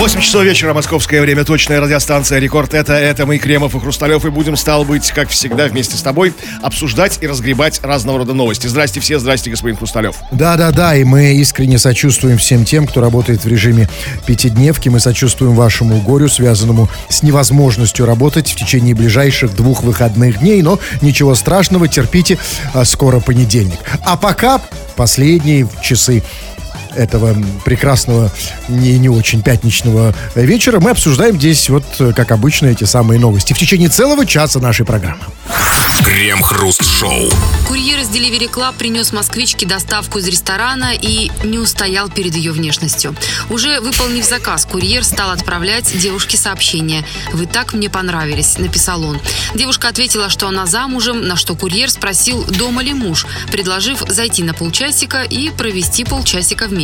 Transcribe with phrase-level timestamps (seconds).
[0.00, 2.72] 8 часов вечера, московское время, точная радиостанция «Рекорд».
[2.72, 6.32] Это, это мы, Кремов и Хрусталев, и будем, стало быть, как всегда, вместе с тобой
[6.62, 8.66] обсуждать и разгребать разного рода новости.
[8.66, 10.16] Здрасте все, здрасте, господин Хрусталев.
[10.32, 13.90] Да-да-да, и мы искренне сочувствуем всем тем, кто работает в режиме
[14.24, 14.88] пятидневки.
[14.88, 20.62] Мы сочувствуем вашему горю, связанному с невозможностью работать в течение ближайших двух выходных дней.
[20.62, 22.38] Но ничего страшного, терпите,
[22.72, 23.80] а скоро понедельник.
[24.06, 24.62] А пока
[24.96, 26.22] последние часы
[26.94, 28.30] этого прекрасного,
[28.68, 31.84] не, не очень пятничного вечера мы обсуждаем здесь, вот,
[32.16, 35.24] как обычно, эти самые новости в течение целого часа нашей программы.
[36.04, 37.30] Крем-хруст-шоу.
[37.68, 43.14] Курьер из Delivery Club принес москвичке доставку из ресторана и не устоял перед ее внешностью.
[43.50, 47.04] Уже выполнив заказ, курьер стал отправлять девушке сообщение.
[47.32, 49.20] «Вы так мне понравились»,— написал он.
[49.54, 54.54] Девушка ответила, что она замужем, на что курьер спросил, дома ли муж, предложив зайти на
[54.54, 56.79] полчасика и провести полчасика вместе.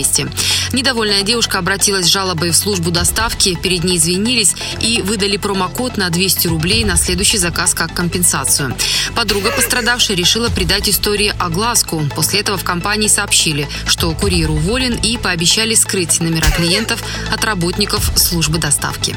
[0.73, 6.10] Недовольная девушка обратилась с жалобой в службу доставки, перед ней извинились и выдали промокод на
[6.10, 8.74] 200 рублей на следующий заказ как компенсацию.
[9.15, 12.02] Подруга пострадавшей решила придать истории огласку.
[12.15, 18.12] После этого в компании сообщили, что курьер уволен и пообещали скрыть номера клиентов от работников
[18.16, 19.15] службы доставки.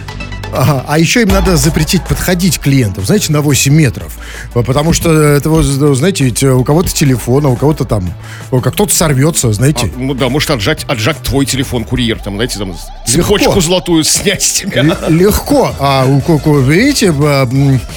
[0.53, 4.17] Ага, а еще им надо запретить подходить клиентам, знаете, на 8 метров.
[4.53, 8.13] Потому что это, знаете, ведь у кого-то телефон, а у кого-то там,
[8.51, 9.91] как кто-то сорвется, знаете.
[9.93, 14.41] А, ну да, может отжать, отжать твой телефон, курьер, там, знаете, там, цепочку золотую снять
[14.41, 14.83] с тебя.
[14.83, 15.75] Л- легко.
[15.79, 17.13] А у кого, видите...
[17.21, 17.49] А,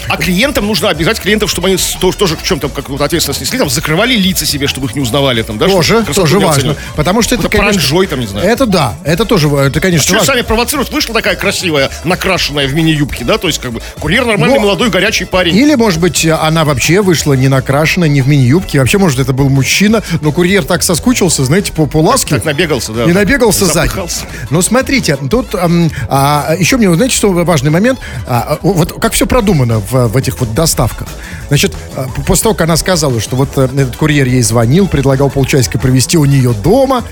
[0.08, 3.70] а клиентам нужно обязать клиентов, чтобы они тоже, тоже в чем-то как ответственность несли, там,
[3.70, 5.68] закрывали лица себе, чтобы их не узнавали, там, да?
[5.68, 6.76] Тоже, тоже важно.
[6.96, 7.72] Потому что это, конечно...
[7.72, 8.46] Паранжой, там, не знаю.
[8.46, 10.34] Это да, это тоже, это, конечно, а важно.
[10.34, 13.38] сами провоцируют, вышла такая красивая, накрашенная накрашенная в мини-юбке, да?
[13.38, 14.62] То есть, как бы, курьер нормальный, Но...
[14.62, 15.56] молодой, горячий парень.
[15.56, 18.80] Или, может быть, она вообще вышла не накрашена, не в мини-юбке.
[18.80, 22.36] Вообще, может, это был мужчина, но курьер так соскучился, знаете, по, по ласке.
[22.36, 23.04] Так, так набегался, да.
[23.04, 23.92] И набегался сзади.
[24.50, 25.68] Но смотрите, тут а,
[26.08, 28.00] а, еще мне, знаете, что важный момент?
[28.26, 31.08] А, вот как все продумано в, в этих вот доставках.
[31.48, 35.30] Значит, а, после того, как она сказала, что вот э, этот курьер ей звонил, предлагал
[35.30, 37.04] полчасика провести у нее дома,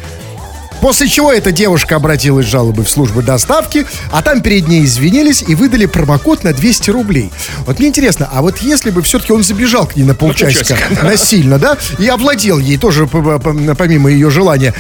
[0.81, 5.43] После чего эта девушка обратилась с жалобой в службу доставки, а там перед ней извинились
[5.47, 7.31] и выдали промокод на 200 рублей.
[7.67, 11.59] Вот мне интересно, а вот если бы все-таки он забежал к ней на полчасика насильно,
[11.59, 14.75] да, и овладел ей тоже помимо ее желания,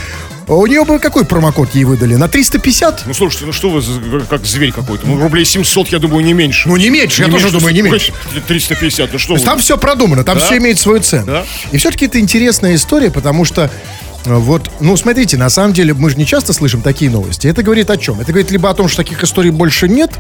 [0.47, 2.17] у нее бы какой промокод ей выдали?
[2.17, 3.05] На 350?
[3.06, 3.82] Ну, слушайте, ну что вы
[4.28, 5.06] как зверь какой-то?
[5.06, 6.69] Ну, рублей 700, я думаю, не меньше.
[6.69, 8.12] Ну, не меньше, не я меньше, тоже думаю, не меньше.
[8.49, 10.44] 350, ну что То есть там все продумано, там да?
[10.44, 11.27] все имеет свою цену.
[11.27, 11.47] Да?
[11.71, 13.71] И все-таки это интересная история, потому что
[14.25, 17.47] вот, ну, смотрите, на самом деле мы же не часто слышим такие новости.
[17.47, 18.20] Это говорит о чем?
[18.20, 20.10] Это говорит либо о том, что таких историй больше нет,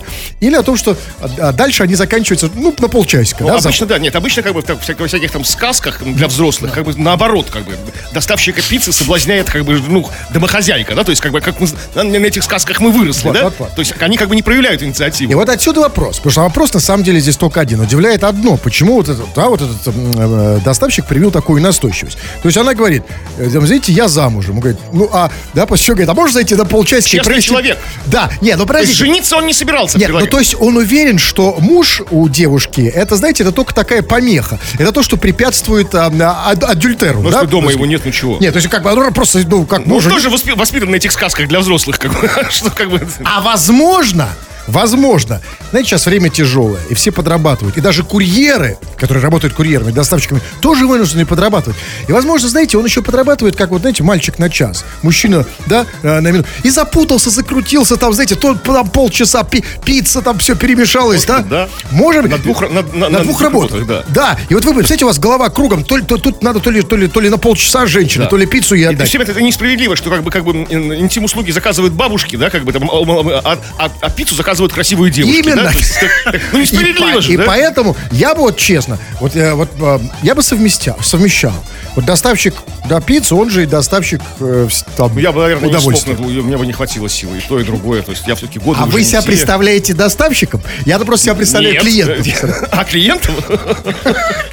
[0.40, 3.42] или о том, что а, дальше они заканчиваются, ну, на полчасика.
[3.42, 6.28] Ну, да, обычно, да, нет, обычно как бы в так, всяких, всяких там сказках для
[6.28, 7.76] взрослых, как бы наоборот, как бы
[8.12, 12.04] доставщика пиццы соблазняет как бы, ну, домохозяйка, да, то есть как бы как мы, на,
[12.04, 13.44] на этих сказках мы выросли, вот, да?
[13.44, 13.74] Вот, вот.
[13.74, 15.32] То есть они как бы не проявляют инициативу.
[15.32, 17.80] И вот отсюда вопрос, потому что вопрос на самом деле здесь только один.
[17.80, 22.18] Удивляет одно, почему вот этот, да, вот этот э, доставщик привил такую настойчивость.
[22.42, 23.02] То есть она говорит,
[23.38, 24.56] э, знаете, я замужем.
[24.56, 27.16] Он говорит, ну а, да, после чего говорит, а можешь зайти на полчасика?
[27.16, 27.48] Честный провести...
[27.48, 27.78] человек.
[28.06, 28.98] Да, не, ну подождите.
[28.98, 29.98] То есть жениться он не собирался.
[29.98, 34.02] Нет, ну то есть он уверен, что муж у девушки, это, знаете, это только такая
[34.02, 34.58] помеха.
[34.78, 37.22] Это то, что препятствует а, а, адюльтеру.
[37.22, 37.44] Ну, да?
[37.44, 38.38] дома есть, его нет ничего.
[38.40, 40.06] Нет, то есть как бы, ну, просто, ну, как ну, муж...
[40.06, 43.06] Он тоже воспитан на этих сказках для взрослых, как бы, что как бы...
[43.24, 44.28] А возможно,
[44.66, 45.40] Возможно.
[45.70, 47.76] Знаете, сейчас время тяжелое, и все подрабатывают.
[47.76, 51.78] И даже курьеры, которые работают курьерами, доставщиками, тоже вынуждены подрабатывать.
[52.08, 54.84] И, возможно, знаете, он еще подрабатывает, как вот, знаете, мальчик на час.
[55.02, 56.48] Мужчина, да, э, на минуту.
[56.62, 61.38] И запутался, закрутился, там, знаете, то там полчаса пи пицца, там все перемешалось, да?
[61.40, 61.68] Да.
[61.90, 62.30] Быть.
[62.30, 63.86] На двух, на, на, на двух работах.
[63.86, 64.04] Да.
[64.08, 64.38] да.
[64.48, 66.96] И вот вы, представляете, у вас голова кругом, то, то, тут надо то ли, то
[66.96, 68.30] ли, то ли на полчаса женщины, да.
[68.30, 69.12] то ли пиццу ей отдать.
[69.12, 72.72] И, это, это несправедливо, что как бы, как бы интим-услуги заказывают бабушки, да, как бы
[72.72, 75.38] там, а, а, а пиццу заказывают красивые девушки.
[75.38, 75.64] Именно.
[75.64, 76.32] Да?
[76.52, 77.44] Ну, несправедливо и, же, И да?
[77.46, 81.54] поэтому я бы вот честно, вот, э, вот э, я бы совместял, совмещал.
[81.96, 82.54] Вот доставщик
[82.88, 86.12] да, пиццы, он же и доставщик э, там, ну, Я бы, наверное, удовольствия.
[86.12, 88.02] не смог, мне бы не хватило силы, и то, и другое.
[88.02, 90.62] То есть я все-таки годы А вы себя представляете доставщиком?
[90.86, 92.24] Я-то просто себя представляю клиентом.
[92.70, 93.34] А клиентом?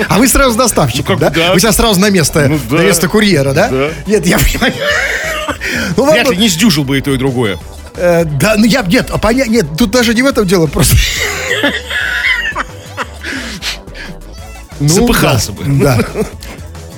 [0.08, 1.30] А вы сразу доставщиком, ну, да?
[1.30, 1.54] да?
[1.54, 2.78] Вы себя сразу на место, ну, да.
[2.78, 3.70] на место курьера, да?
[3.70, 3.90] да?
[4.06, 4.74] Нет, я понимаю.
[5.96, 7.58] Ну, Вряд ли не сдюжил бы и то, и другое.
[7.98, 10.96] Э, да, ну я, нет, а понятно, нет, тут даже не в этом дело, просто...
[14.80, 15.64] Ну, Запыхался да, бы.
[15.82, 15.98] Да.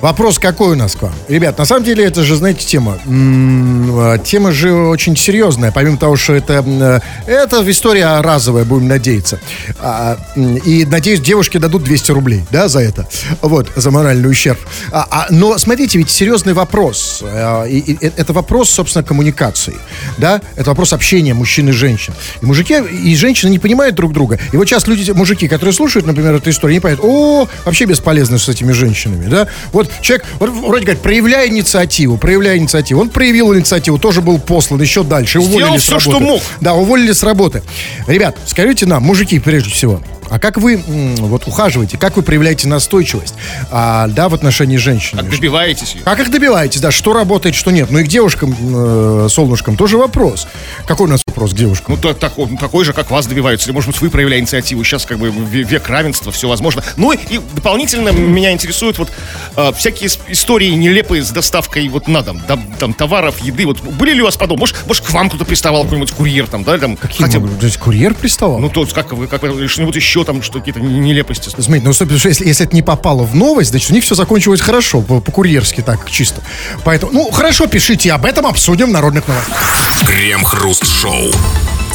[0.01, 1.13] Вопрос какой у нас к вам?
[1.27, 2.97] Ребят, на самом деле это же, знаете, тема.
[3.05, 5.71] Э, тема же очень серьезная.
[5.73, 6.99] Помимо того, что это, э,
[7.29, 9.39] это история разовая, будем надеяться.
[9.79, 13.07] А, и, надеюсь, девушки дадут 200 рублей, да, за это.
[13.41, 14.59] Вот, за моральный ущерб.
[14.91, 17.21] А, а, но, смотрите, ведь серьезный вопрос.
[17.21, 19.75] А, и, и, это вопрос, собственно, коммуникации.
[20.17, 20.41] Да?
[20.55, 22.13] Это вопрос общения мужчин и женщин.
[22.41, 24.39] И мужики и женщины не понимают друг друга.
[24.53, 28.37] И вот сейчас люди, мужики, которые слушают, например, эту историю, не понимают, о, вообще бесполезно
[28.37, 29.47] с этими женщинами, да?
[29.73, 33.01] Вот человек, вроде говорит, проявляй инициативу, проявляй инициативу.
[33.01, 35.39] Он проявил инициативу, тоже был послан еще дальше.
[35.39, 36.09] Уволили Сделал с все, работы.
[36.11, 36.41] что мог.
[36.61, 37.63] Да, уволили с работы.
[38.07, 40.81] Ребят, скажите нам, мужики, прежде всего, а как вы
[41.17, 43.35] вот ухаживаете, как вы проявляете настойчивость,
[43.71, 45.17] а, да, в отношении женщин?
[45.17, 46.01] Как добиваетесь ее?
[46.03, 47.91] Как их добиваетесь, да, что работает, что нет.
[47.91, 50.47] Ну и к девушкам, э, солнышкам тоже вопрос.
[50.85, 51.95] Какой у нас вопрос к девушкам?
[51.95, 53.67] Ну, то, такой, такой же, как вас добиваются.
[53.67, 54.83] Или, может быть, вы проявляете инициативу.
[54.83, 56.83] Сейчас как бы век равенства, все возможно.
[56.95, 59.11] Ну и дополнительно меня интересуют вот
[59.55, 63.65] э, всякие истории нелепые с доставкой вот на дом, да, там, товаров, еды.
[63.65, 64.59] Вот были ли у вас подобные?
[64.61, 66.77] Может, может к вам кто-то приставал, какой-нибудь курьер там, да?
[66.77, 67.39] Там, Какие хотя.
[67.39, 68.59] То есть курьер приставал?
[68.59, 71.49] Ну, то как как вы, что-нибудь еще там, что какие-то нелепости.
[71.49, 74.61] Смотрите, ну, что если, если это не попало в новость, значит, у них все закончилось
[74.61, 76.41] хорошо, по-курьерски так, чисто.
[76.83, 79.63] Поэтому, ну, хорошо, пишите об этом, обсудим в народных новостях.
[80.05, 81.31] Крем-хруст-шоу.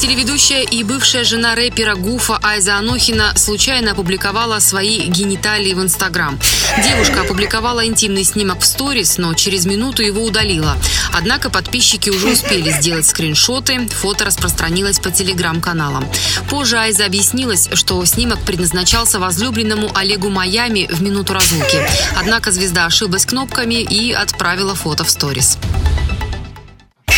[0.00, 6.38] Телеведущая и бывшая жена рэпера Гуфа Айза Анохина случайно опубликовала свои гениталии в Инстаграм.
[6.82, 10.76] Девушка опубликовала интимный снимок в сторис, но через минуту его удалила.
[11.12, 16.06] Однако подписчики уже успели сделать скриншоты, фото распространилось по телеграм-каналам.
[16.50, 21.78] Позже Айза объяснилась, что снимок предназначался возлюбленному Олегу Майами в минуту разлуки.
[22.16, 25.56] Однако звезда ошиблась кнопками и отправила фото в сторис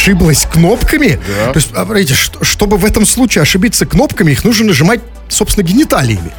[0.06, 1.18] ошиблась кнопками.
[1.26, 1.52] Да.
[1.52, 6.32] То есть, смотрите, чтобы в этом случае ошибиться кнопками, их нужно нажимать, собственно, гениталиями.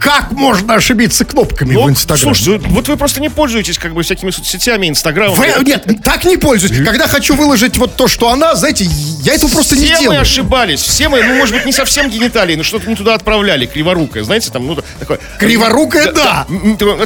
[0.00, 2.34] Как можно ошибиться кнопками ну, в Инстаграме?
[2.34, 5.36] Слушайте, вот вы просто не пользуетесь как бы всякими соцсетями, Инстаграмом.
[5.36, 6.82] Вы, нет, так не пользуюсь.
[6.84, 8.86] Когда хочу выложить вот то, что она, знаете,
[9.22, 10.00] я этого просто все не делаю.
[10.00, 10.80] Все мы ошибались.
[10.80, 13.66] Все мы, ну, может быть, не совсем гениталии, но что-то не туда отправляли.
[13.66, 15.18] Криворукая, знаете, там, ну, такое...
[15.38, 16.46] Криворукая, да.
[16.48, 16.96] да.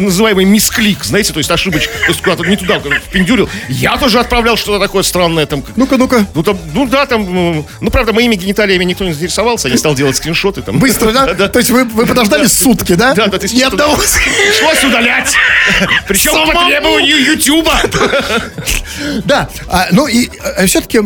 [0.00, 1.92] Называемый мисклик, знаете, то есть ошибочка.
[2.00, 3.48] То есть куда-то не туда впендюрил.
[3.68, 5.62] Я тоже отправлял что-то такое странное там.
[5.76, 6.26] Ну-ка, ну-ка.
[6.34, 10.16] Ну, там, ну да, там, ну, правда, моими гениталиями никто не заинтересовался, я стал делать
[10.16, 10.80] скриншоты там.
[10.80, 11.48] Быстро, да?
[11.48, 13.14] То есть вы, вы подождали сутки, да?
[13.14, 13.96] Да, да, ты Ни одного.
[13.96, 15.34] Пришлось удалять.
[16.08, 17.74] Причем по требованию Ютуба.
[19.24, 20.98] Да, а, ну и а, все-таки,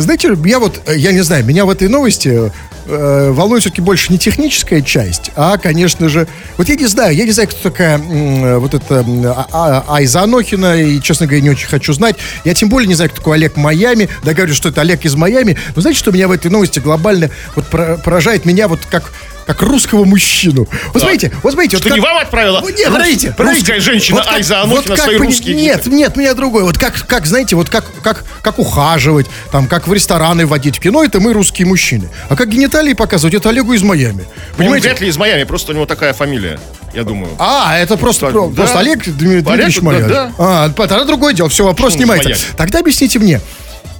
[0.00, 2.50] знаете, я вот, я не знаю, меня в этой новости
[2.86, 6.26] э, волнует все-таки больше не техническая часть, а, конечно же,
[6.56, 9.04] вот я не знаю, я не знаю, кто такая вот эта
[9.52, 12.16] а, Айза Анохина, и, честно говоря, не очень хочу знать.
[12.44, 15.14] Я тем более не знаю, кто такой Олег Майами, да говорю, что это Олег из
[15.14, 15.56] Майами.
[15.74, 19.12] Но знаете, что меня в этой новости глобально вот поражает меня вот как
[19.48, 20.68] как русского мужчину.
[20.92, 21.78] Вот смотрите, вот смотрите.
[21.78, 22.60] Что вот не вам отправила?
[22.60, 23.34] Вот, нет, смотрите.
[23.38, 26.64] Русская женщина вот как, Айза Анохина вот свои русские Нет, нет, меня другой.
[26.64, 30.80] Вот как, как, знаете, вот как, как, как ухаживать, там, как в рестораны водить, в
[30.80, 32.10] кино, это мы русские мужчины.
[32.28, 34.26] А как гениталии показывать, это Олегу из Майами.
[34.58, 34.88] Понимаете?
[34.88, 36.60] Он вряд ли из Майами, просто у него такая фамилия
[36.92, 37.30] я думаю.
[37.38, 38.48] А, это просто, да.
[38.54, 40.08] просто Олег Дмитриевич Майами.
[40.08, 40.32] Да, да.
[40.38, 42.46] А, тогда другое дело, все, вопрос Почему снимается.
[42.54, 43.40] Тогда объясните мне,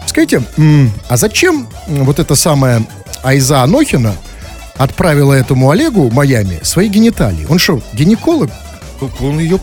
[0.06, 0.43] скажите,
[1.09, 2.83] а зачем вот эта самая
[3.23, 4.15] Айза Анохина
[4.78, 7.46] отправила этому Олегу Майами свои гениталии.
[7.50, 8.50] Он что, гинеколог?
[9.21, 9.61] Он ее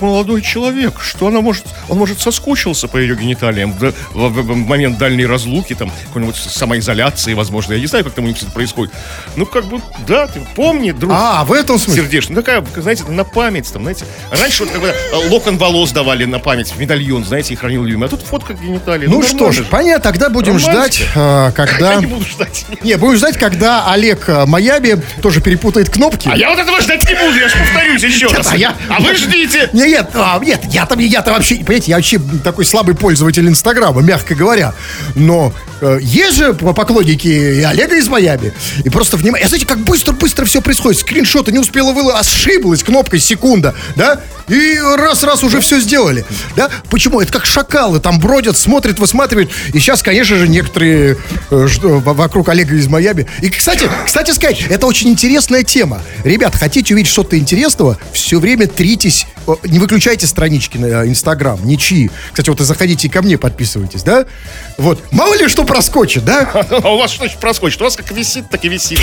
[0.00, 1.00] молодой человек.
[1.00, 1.64] Что она может...
[1.88, 7.34] Он, может, соскучился по ее гениталиям в, в, в момент дальней разлуки, там, какой-нибудь самоизоляции,
[7.34, 7.74] возможно.
[7.74, 8.92] Я не знаю, как там у них все это происходит.
[9.36, 11.12] Ну, как бы, да, ты помни, друг.
[11.14, 12.02] А, в этом смысле?
[12.02, 12.34] Сердечно.
[12.34, 14.04] Ну, такая, знаете, на память, там, знаете.
[14.30, 18.06] Раньше вот бы э, локон волос давали на память, медальон, знаете, и хранил любимый.
[18.06, 19.06] А тут фотка гениталии.
[19.06, 21.92] Ну, ну что ж, понятно, тогда будем ждать, э, когда...
[21.94, 22.66] Я не буду ждать.
[22.82, 26.28] Не, будем ждать, когда Олег э, Майами тоже перепутает кнопки.
[26.30, 28.49] А я вот этого ждать не буду, я же повторюсь еще раз.
[28.50, 29.70] А, я, а вы ждите!
[29.72, 34.00] Нет, нет, а, нет, я там, я-то вообще, понимаете, я вообще такой слабый пользователь Инстаграма,
[34.02, 34.74] мягко говоря.
[35.14, 38.52] Но э, есть же поклонники и Олега из Майами.
[38.84, 39.46] И просто внимание.
[39.46, 41.00] Знаете, как быстро-быстро все происходит.
[41.00, 44.20] Скриншоты не успела выложить, ошиблась кнопкой секунда, да?
[44.50, 46.24] И раз-раз уже все сделали.
[46.56, 46.68] Да?
[46.90, 47.20] Почему?
[47.20, 49.50] Это как шакалы там бродят, смотрят, высматривают.
[49.72, 51.16] И сейчас, конечно же, некоторые
[51.50, 53.26] э, вокруг Олега из Майами.
[53.40, 56.02] И, кстати, кстати сказать, это очень интересная тема.
[56.24, 57.96] Ребят, хотите увидеть что-то интересного?
[58.12, 59.26] Все время тритесь,
[59.64, 62.10] не выключайте странички на Инстаграм, ничьи.
[62.30, 64.26] Кстати, вот и заходите ко мне, подписывайтесь, да?
[64.78, 65.02] Вот.
[65.12, 66.48] Мало ли что проскочит, да?
[66.82, 67.80] А у вас что значит проскочит?
[67.80, 69.00] У вас как висит, так и висит.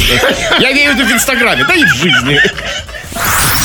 [0.59, 2.39] Я имею в виду в Инстаграме, да и в жизни.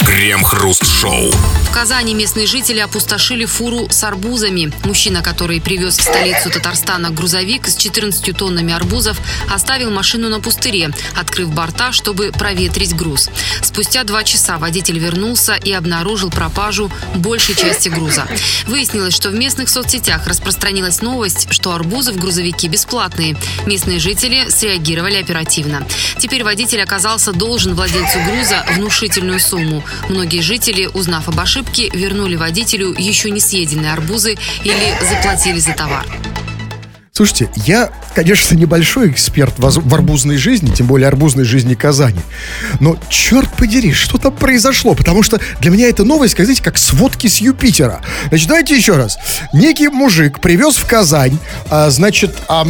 [0.06, 1.30] Крем-хруст-шоу.
[1.30, 4.72] В Казани местные жители опустошили фуру с арбузами.
[4.84, 9.18] Мужчина, который привез в столицу Татарстана грузовик с 14 тоннами арбузов,
[9.52, 13.30] оставил машину на пустыре, открыв борта, чтобы проветрить груз.
[13.62, 18.26] Спустя два часа водитель вернулся и обнаружил пропажу экипажу большей части груза.
[18.66, 23.36] Выяснилось, что в местных соцсетях распространилась новость, что арбузы в грузовике бесплатные.
[23.66, 25.86] Местные жители среагировали оперативно.
[26.18, 29.82] Теперь водитель оказался должен владельцу груза внушительную сумму.
[30.08, 36.06] Многие жители, узнав об ошибке, вернули водителю еще не съеденные арбузы или заплатили за товар.
[37.14, 42.22] Слушайте, я, конечно, небольшой эксперт в арбузной жизни, тем более арбузной жизни Казани.
[42.80, 44.94] Но, черт подери, что там произошло?
[44.94, 48.00] Потому что для меня эта новость, как, знаете, как сводки с Юпитера.
[48.30, 49.18] Значит, давайте еще раз.
[49.52, 51.36] Некий мужик привез в Казань,
[51.68, 52.64] а, значит, а,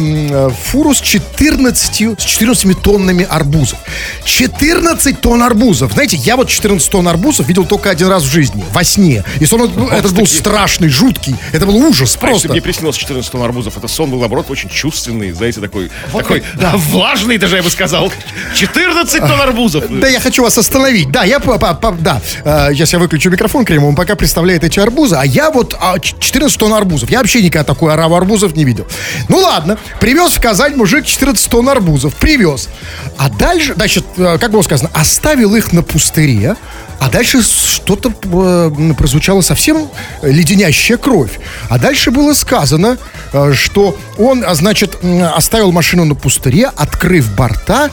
[0.49, 3.79] фуру с 14, с 14 тоннами арбузов.
[4.25, 5.93] 14 тонн арбузов.
[5.93, 9.23] Знаете, я вот 14 тонн арбузов видел только один раз в жизни, во сне.
[9.39, 11.37] И сон, ну, это был страшный, жуткий.
[11.53, 12.49] Это был ужас а просто.
[12.49, 16.43] мне приснилось 14 тонн арбузов, это сон был наоборот, очень чувственный, знаете, такой, вот такой
[16.55, 16.73] да.
[16.75, 18.11] влажный даже, я бы сказал.
[18.55, 19.85] 14 тонн арбузов.
[19.99, 21.11] Да, я хочу вас остановить.
[21.11, 25.15] Да, я, по, по, да, сейчас я выключу микрофон Кремов, он пока представляет эти арбузы,
[25.15, 27.09] а я вот 14 тонн арбузов.
[27.09, 28.87] Я вообще никогда такой ораву арбузов не видел.
[29.29, 32.69] Ну ладно, привез в Казань мужик 14 тонн арбузов, привез.
[33.17, 36.55] А дальше, значит, э, как было сказано, оставил их на пустыре,
[36.99, 39.89] а дальше что-то э, прозвучало совсем
[40.21, 41.39] леденящая кровь.
[41.69, 42.97] А дальше было сказано,
[43.33, 47.89] э, что он, а, значит, оставил машину на пустыре, открыв борта,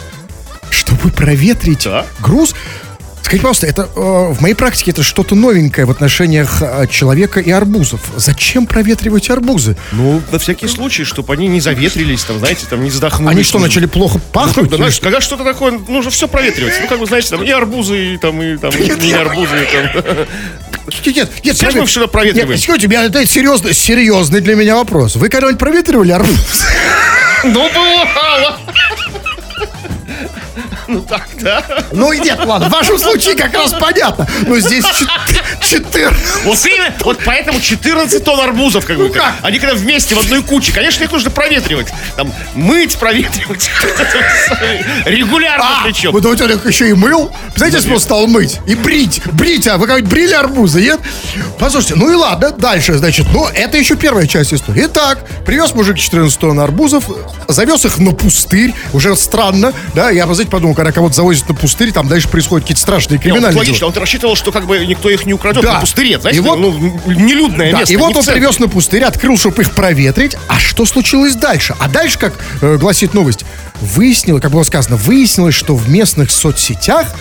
[0.70, 2.06] чтобы проветрить да?
[2.20, 2.54] груз.
[3.30, 7.48] Скажите, пожалуйста, это э, в моей практике это что-то новенькое в отношениях э, человека и
[7.52, 8.00] арбузов.
[8.16, 9.76] Зачем проветривать арбузы?
[9.92, 13.30] Ну, на всякий случай, чтобы они не заветрились, там, знаете, там не задохнулись.
[13.30, 14.56] Они что, начали плохо пахнуть?
[14.56, 16.74] Ну, когда, знаешь, когда что-то такое, нужно все проветривать.
[16.82, 19.92] Ну, как бы, знаете, там и арбузы, и там, и там, и не арбузы, и
[19.94, 20.26] там.
[21.06, 21.56] Нет, нет.
[21.56, 22.50] Все мы вчера проветриваем.
[22.50, 25.14] Нет, скажите, это серьезный, серьезный для меня вопрос.
[25.14, 26.64] Вы когда-нибудь проветривали арбуз?
[27.44, 28.58] Ну, бывало.
[30.90, 31.62] Ну так, да.
[31.92, 34.26] Ну нет, ладно, в вашем случае как раз понятно.
[34.46, 34.84] Но здесь
[35.60, 36.44] 14.
[36.44, 39.06] Вот именно, вот поэтому 14 тонн арбузов, как бы.
[39.06, 39.34] Ну как?
[39.42, 41.86] Они когда вместе в одной куче, конечно, их нужно проветривать.
[42.16, 43.70] Там, мыть, проветривать.
[45.04, 46.10] Регулярно а, причем.
[46.10, 47.30] Вы думаете, он их еще и мыл?
[47.54, 49.22] Знаете, если он стал мыть и брить.
[49.26, 51.00] Брить, а вы как брили арбузы, нет?
[51.58, 54.86] Послушайте, ну и ладно, дальше, значит, ну это еще первая часть истории.
[54.86, 57.04] Итак, привез мужик 14 тонн арбузов,
[57.46, 61.92] завез их на пустырь, уже странно, да, я, знаете, подумал, когда кого-то завозят на пустырь,
[61.92, 65.26] там дальше происходят какие-то страшные криминальные Нет, логично, он рассчитывал, что как бы никто их
[65.26, 65.74] не украдет да.
[65.74, 66.72] на пустыре, знаете, и вот, ну,
[67.06, 67.92] нелюдное да, место.
[67.92, 70.38] И вот он привез на пустырь, открыл, чтобы их проветрить.
[70.48, 71.76] А что случилось дальше?
[71.78, 72.32] А дальше, как
[72.62, 73.44] э, гласит новость,
[73.82, 77.14] выяснилось, как было сказано, выяснилось, что в местных соцсетях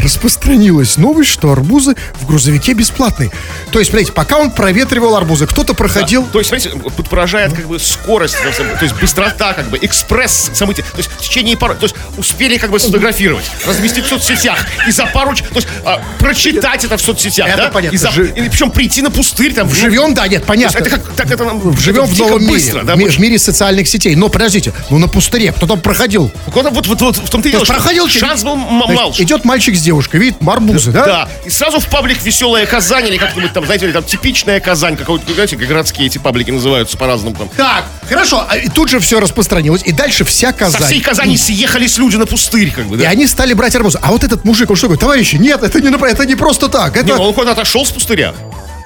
[0.00, 3.30] распространилась новость, что арбузы в грузовике бесплатные.
[3.70, 6.22] То есть, смотрите, пока он проветривал арбузы, кто-то проходил...
[6.24, 6.30] Да.
[6.32, 10.82] То есть, смотрите, тут поражает как бы скорость, то есть быстрота, как бы экспресс событий.
[10.82, 11.74] То есть в течение пары...
[11.74, 15.34] То есть успели как бы сфотографировать, разместить в соцсетях и за пару...
[15.34, 17.68] То есть а, прочитать это в соцсетях, это да?
[17.68, 17.94] понятно.
[17.94, 18.32] И, за, Жи...
[18.36, 19.72] и причем прийти на пустырь там...
[19.72, 20.78] Живем, да, нет, понятно.
[20.78, 21.76] Это как, так это нам...
[21.78, 24.14] Живем в новом быстро, мире, да, в, в мире социальных сетей.
[24.16, 26.30] Но подождите, ну на пустыре кто там проходил?
[26.48, 29.14] Кто-то вот, вот, вот в том-то и дело, проходил, шанс был мал.
[29.18, 31.04] Идет мальчик с девушкой, видит арбуз арбузы, да?
[31.04, 31.28] Да.
[31.44, 35.56] И сразу в паблик «Веселая Казань» или как-нибудь там, знаете, там «Типичная Казань», какой-то, знаете,
[35.56, 37.48] городские эти паблики называются по-разному там.
[37.56, 38.46] Так, хорошо.
[38.48, 39.82] А, и тут же все распространилось.
[39.84, 40.80] И дальше вся Казань.
[40.80, 43.02] Со всей Казани съехались люди на пустырь, как бы, да?
[43.02, 43.98] И они стали брать арбузы.
[44.00, 45.00] А вот этот мужик, он что говорит?
[45.00, 46.96] Товарищи, нет, это не, это не просто так.
[46.96, 47.06] Это...
[47.06, 48.32] Не, он куда-то отошел с пустыря.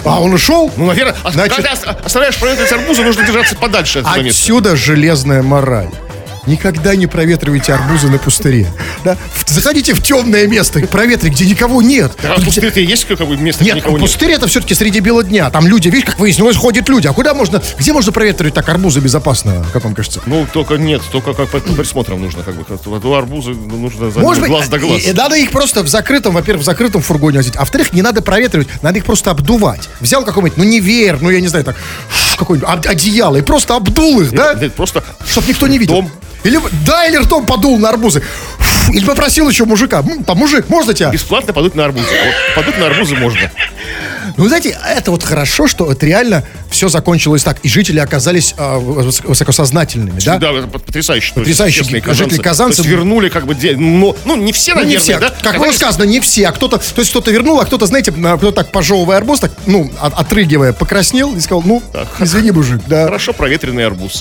[0.05, 0.71] А он ушел?
[0.77, 1.73] Ну, наверное, а Значит, когда
[2.05, 4.87] оставляешь проветривать арбузы, нужно держаться подальше от Отсюда места.
[4.87, 5.89] железная мораль.
[6.47, 8.69] Никогда не проветривайте арбузы на пустыре.
[9.05, 9.17] Да?
[9.47, 12.13] Заходите в темное место, проветри, где никого нет.
[12.23, 12.45] Да, где...
[12.45, 14.39] пустырь есть какое место, нет, никого пустырь нет?
[14.39, 15.51] это все-таки среди бела дня.
[15.51, 17.07] Там люди, видишь, как выяснилось, ходят люди.
[17.07, 20.21] А куда можно, где можно проветривать так арбузы безопасно, как вам кажется?
[20.27, 22.65] Ну, только нет, только как под присмотром нужно, как бы.
[22.69, 25.03] А арбузы нужно за Может быть, глаз до глаз.
[25.03, 28.03] И, и надо их просто в закрытом, во-первых, в закрытом фургоне возить, а во-вторых, не
[28.03, 29.89] надо проветривать, надо их просто обдувать.
[30.01, 31.77] Взял какой-нибудь, ну не веер, ну я не знаю, так,
[32.37, 34.55] какое-нибудь одеяло и просто обдул их, да?
[34.55, 35.03] Нет, просто...
[35.27, 35.95] Чтобы никто не видел.
[35.95, 36.11] Дом
[36.45, 38.23] или, да, или ртом подул на арбузы.
[38.93, 40.05] Или попросил еще мужика.
[40.27, 41.11] Там, мужик, можно тебя?
[41.11, 42.07] Бесплатно подуть на арбузы.
[42.07, 43.51] А вот подуть на арбузы можно.
[44.37, 47.59] Ну, знаете, это вот хорошо, что это реально все закончилось так.
[47.63, 50.39] И жители оказались э, высокосознательными, да?
[50.39, 51.33] Да, это потрясающе.
[51.35, 52.83] Потрясающие жители казанцы.
[52.83, 53.55] То есть вернули как бы...
[53.77, 55.19] Ну, ну не все, наверное, ну, не все.
[55.19, 55.33] да?
[55.43, 56.49] Как было сказано, не все.
[56.49, 56.79] А кто-то...
[56.79, 61.35] То есть кто-то вернул, а кто-то, знаете, кто так пожевывая арбуз, так, ну, отрыгивая, покраснел
[61.37, 62.09] и сказал, ну, так.
[62.21, 63.05] извини, мужик, да.
[63.05, 64.21] Хорошо проветренный арбуз.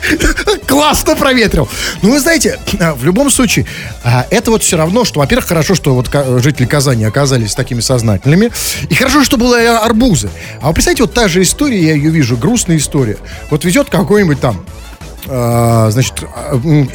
[0.66, 1.14] Классно
[1.46, 1.68] проветрил.
[2.02, 3.66] Ну, вы знаете, а, в любом случае,
[4.02, 6.10] а, это вот все равно, что, во-первых, хорошо, что вот
[6.42, 8.50] жители Казани оказались такими сознательными.
[8.88, 10.28] И хорошо, что было арбузы.
[10.60, 13.18] А вы представьте, вот та же история, я ее вижу, грустная история.
[13.50, 14.64] Вот везет какой-нибудь там
[15.26, 16.22] э, значит,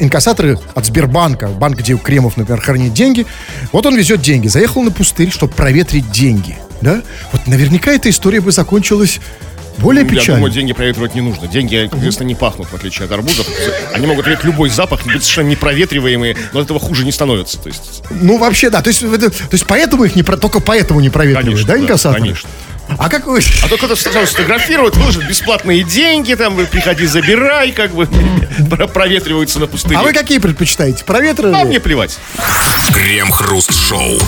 [0.00, 3.26] инкассаторы от Сбербанка, банк, где Кремов, например, хранит деньги.
[3.72, 4.48] Вот он везет деньги.
[4.48, 6.58] Заехал на пустырь, чтобы проветрить деньги.
[6.80, 7.02] да?
[7.32, 9.20] Вот наверняка эта история бы закончилась
[9.78, 10.22] более печально.
[10.22, 11.48] Я думаю, деньги проветривать не нужно.
[11.48, 13.46] Деньги, как известно, не пахнут, в отличие от арбузов.
[13.94, 17.58] Они могут иметь любой запах, быть совершенно непроветриваемые, но от этого хуже не становится.
[17.58, 18.02] То есть...
[18.10, 18.82] Ну, вообще, да.
[18.82, 22.20] То есть, то есть поэтому их не, только поэтому не проветривают, конечно, да, инкассаторы?
[22.22, 22.48] конечно.
[22.98, 23.40] А как вы...
[23.62, 28.06] А то кто-то сразу сфотографирует, выложит бесплатные деньги, там, приходи, забирай, как бы,
[28.92, 29.98] проветриваются на пустыне.
[29.98, 31.04] А вы какие предпочитаете?
[31.04, 31.62] Проветриваемые?
[31.62, 32.18] А мне плевать.
[32.92, 34.18] Крем-хруст-шоу.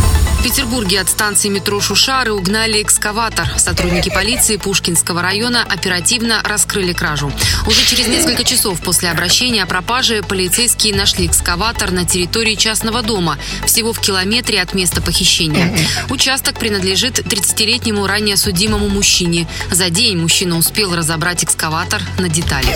[0.44, 3.48] Петербурге от станции метро Шушары угнали экскаватор.
[3.56, 7.32] Сотрудники полиции Пушкинского района оперативно раскрыли кражу.
[7.66, 13.38] Уже через несколько часов после обращения о пропаже полицейские нашли экскаватор на территории частного дома,
[13.64, 15.74] всего в километре от места похищения.
[16.10, 19.48] Участок принадлежит 30-летнему ранее судимому мужчине.
[19.70, 22.68] За день мужчина успел разобрать экскаватор на детали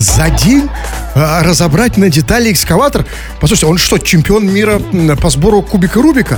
[0.00, 0.68] за день
[1.14, 3.04] а, разобрать на детали экскаватор.
[3.38, 4.80] Послушайте, он что, чемпион мира
[5.20, 6.29] по сбору кубика Рубика?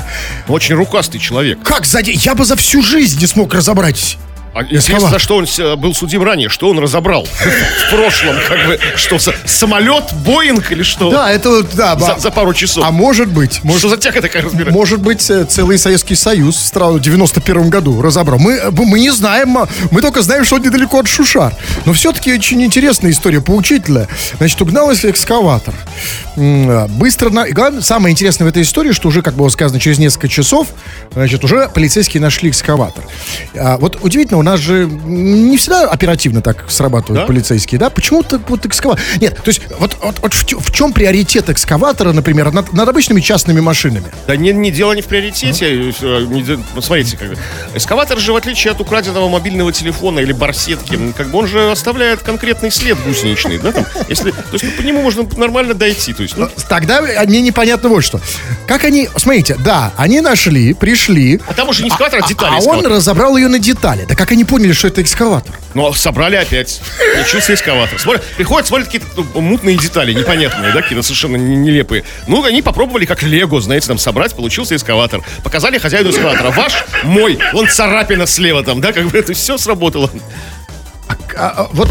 [0.48, 1.58] Очень рукастый человек.
[1.62, 2.00] Как за?
[2.00, 4.18] Я бы за всю жизнь не смог разобрать.
[4.54, 5.46] А известно, за что он
[5.80, 11.10] был судим ранее, что он разобрал в прошлом, как бы, что самолет, Боинг или что?
[11.10, 11.96] Да, это, да.
[11.98, 12.84] За, за пару часов.
[12.86, 13.60] А может быть.
[13.64, 14.74] Может, что за тяга такая разбирать?
[14.74, 18.38] Может быть, э, целый Советский Союз в 91 году разобрал.
[18.38, 19.56] Мы, э, мы не знаем,
[19.90, 21.54] мы только знаем, что он недалеко от Шушар.
[21.86, 24.08] Но все-таки очень интересная история, поучительная.
[24.36, 25.74] Значит, угналась экскаватор.
[26.36, 27.48] А, быстро, на...
[27.48, 30.68] главное, самое интересное в этой истории, что уже, как было сказано, через несколько часов,
[31.12, 33.04] значит, уже полицейские нашли экскаватор.
[33.54, 37.26] А, вот удивительно, у нас же не всегда оперативно так срабатывают да?
[37.26, 37.90] полицейские, да?
[37.90, 39.02] Почему-то вот экскаватор...
[39.20, 43.20] Нет, то есть вот, вот, вот в, в чем приоритет экскаватора, например, над, над обычными
[43.20, 44.06] частными машинами?
[44.26, 45.92] Да не, не дело не в приоритете.
[45.92, 47.38] Не, смотрите, как,
[47.74, 52.20] экскаватор же, в отличие от украденного мобильного телефона или барсетки, как бы он же оставляет
[52.22, 56.24] конкретный след гусеничный, да, там, если, то есть ну, по нему можно нормально дойти, то
[56.24, 56.48] есть, ну...
[56.68, 58.20] Тогда мне непонятно вот что.
[58.66, 61.40] Как они, смотрите, да, они нашли, пришли...
[61.46, 62.54] А там уже не экскаватор, а, а детали.
[62.54, 64.04] А, а он разобрал ее на детали.
[64.08, 65.54] Да как они поняли, что это экскаватор.
[65.74, 66.80] Ну, собрали опять.
[67.14, 67.98] Получился экскаватор.
[67.98, 72.04] Смотрят, приходят, смотрят какие-то ну, мутные детали, непонятные, да, какие-то совершенно нелепые.
[72.26, 75.22] Ну, они попробовали как лего, знаете, там собрать, получился экскаватор.
[75.42, 76.50] Показали хозяину экскаватора.
[76.50, 80.10] Ваш, мой, он царапина слева там, да, как бы это все сработало.
[81.36, 81.88] А, а, вот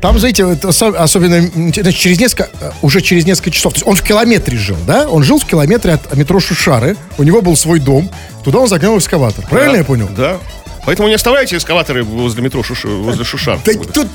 [0.00, 4.02] там, знаете, вот, особенно через несколько, э, уже через несколько часов, то есть он в
[4.02, 5.08] километре жил, да?
[5.08, 8.10] Он жил в километре от метро Шушары, у него был свой дом,
[8.42, 9.44] туда он загнал экскаватор.
[9.48, 10.08] Правильно да, я понял?
[10.16, 10.38] Да.
[10.86, 12.84] Поэтому не оставляйте экскаваторы возле метро, шуш...
[12.84, 13.58] возле Шушар.
[13.64, 14.08] Да, тут,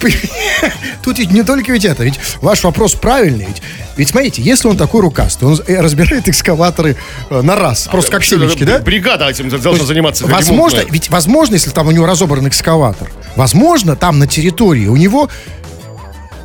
[1.04, 3.46] тут ведь не только ведь это, ведь ваш вопрос правильный.
[3.46, 3.62] Ведь,
[3.98, 6.96] ведь смотрите, если он такой рукастый, он э, разбирает экскаваторы
[7.30, 8.80] э, на раз, а, просто как семечки, да?
[8.80, 10.26] Бригада этим должна заниматься.
[10.28, 15.30] Возможно, ведь возможно, если там у него разобран экскаватор, возможно, там на территории у него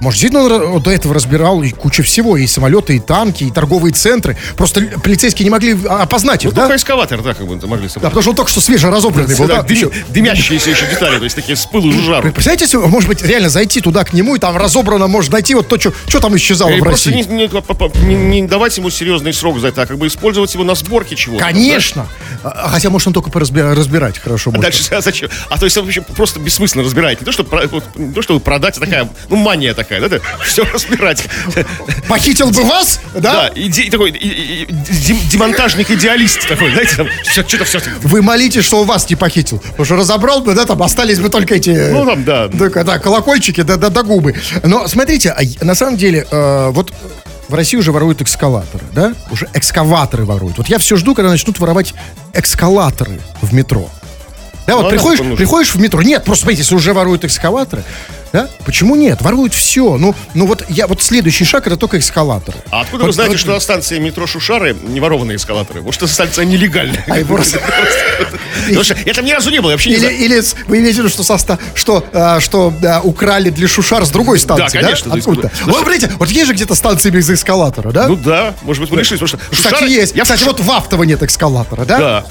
[0.01, 3.93] может, действительно он до этого разбирал и кучу всего, и самолеты, и танки, и торговые
[3.93, 4.37] центры.
[4.57, 6.63] Просто полицейские не могли опознать их, ну, да?
[6.63, 8.03] только эскаватор, да, как бы могли собрать.
[8.03, 9.63] Да, потому что он только что свеже разобранный был, да?
[9.63, 9.91] Дым.
[10.09, 12.33] Дымящиеся еще детали, то есть такие с пылу жару.
[12.33, 15.69] Представляете, если, может быть, реально зайти туда к нему, и там разобрано, может найти вот
[15.69, 17.13] то, что, там исчезало и в России.
[17.13, 20.75] Не, не, не, давать ему серьезный срок за это, а как бы использовать его на
[20.75, 21.45] сборке чего-то.
[21.45, 22.07] Конечно.
[22.43, 22.51] Да?
[22.51, 24.53] А, хотя, может, он только разбирать, разбирать хорошо.
[24.55, 25.29] А дальше а зачем?
[25.51, 27.21] А то есть он вообще просто бессмысленно разбирает.
[27.21, 30.19] Не то, чтобы, не то, чтобы продать, а такая, ну, мания такая, да?
[30.45, 31.25] Все разбирать.
[32.09, 33.21] Похитил бы вас, да?
[33.21, 37.81] Да, иде, такой и, и, демонтажник-идеалист такой, знаете, там что-то все.
[38.03, 39.59] Вы молитесь, что у вас не похитил.
[39.59, 41.91] Потому что разобрал бы, да, там остались бы только эти...
[41.91, 42.49] Ну, там, да.
[42.49, 44.35] Да, да колокольчики, да, да, да, губы.
[44.63, 46.93] Но смотрите, а на самом деле, э, вот
[47.49, 49.15] в России уже воруют экскаваторы, да?
[49.31, 50.59] Уже экскаваторы воруют.
[50.59, 51.95] Вот я все жду, когда начнут воровать
[52.33, 53.89] экскалаторы в метро.
[54.67, 56.01] Да, вот ну, приходишь, приходишь в метро.
[56.03, 57.85] Нет, просто смотрите, если уже воруют экскаваторы,
[58.35, 58.49] да?
[58.65, 59.23] Почему нет?
[59.23, 59.97] Воруют все.
[59.97, 62.59] Ну, ну вот я вот следующий шаг это только эскалаторы.
[62.69, 65.79] А откуда вот, вы знаете, вот, что на станции метро Шушары не ворованные эскалаторы?
[65.79, 67.05] Потому что станция нелегальная.
[67.07, 67.61] А просто...
[68.67, 70.99] Потому что я там ни разу не был, вообще не или, или вы имеете в
[71.05, 72.73] виду, что, состав, что, а, что
[73.05, 74.85] украли для Шушар с другой станции, да?
[74.85, 75.13] конечно.
[75.13, 75.19] Да?
[75.19, 75.53] Откуда?
[75.67, 78.09] Вот, смотрите, вот есть же где-то станции без эскалатора, да?
[78.09, 80.19] Ну да, может быть, мы решили, потому что Кстати, есть.
[80.19, 81.99] Кстати, вот в Автово нет эскалатора, да?
[81.99, 82.25] Да.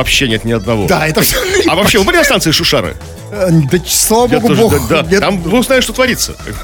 [0.00, 0.86] Вообще нет ни одного.
[0.86, 1.36] Да, это все.
[1.68, 2.96] А вообще, вы были на станции Шушары?
[3.30, 4.88] Э, да, слава богу, тоже, бог.
[4.88, 5.20] Да, да.
[5.20, 6.32] Там вы узнаете, что творится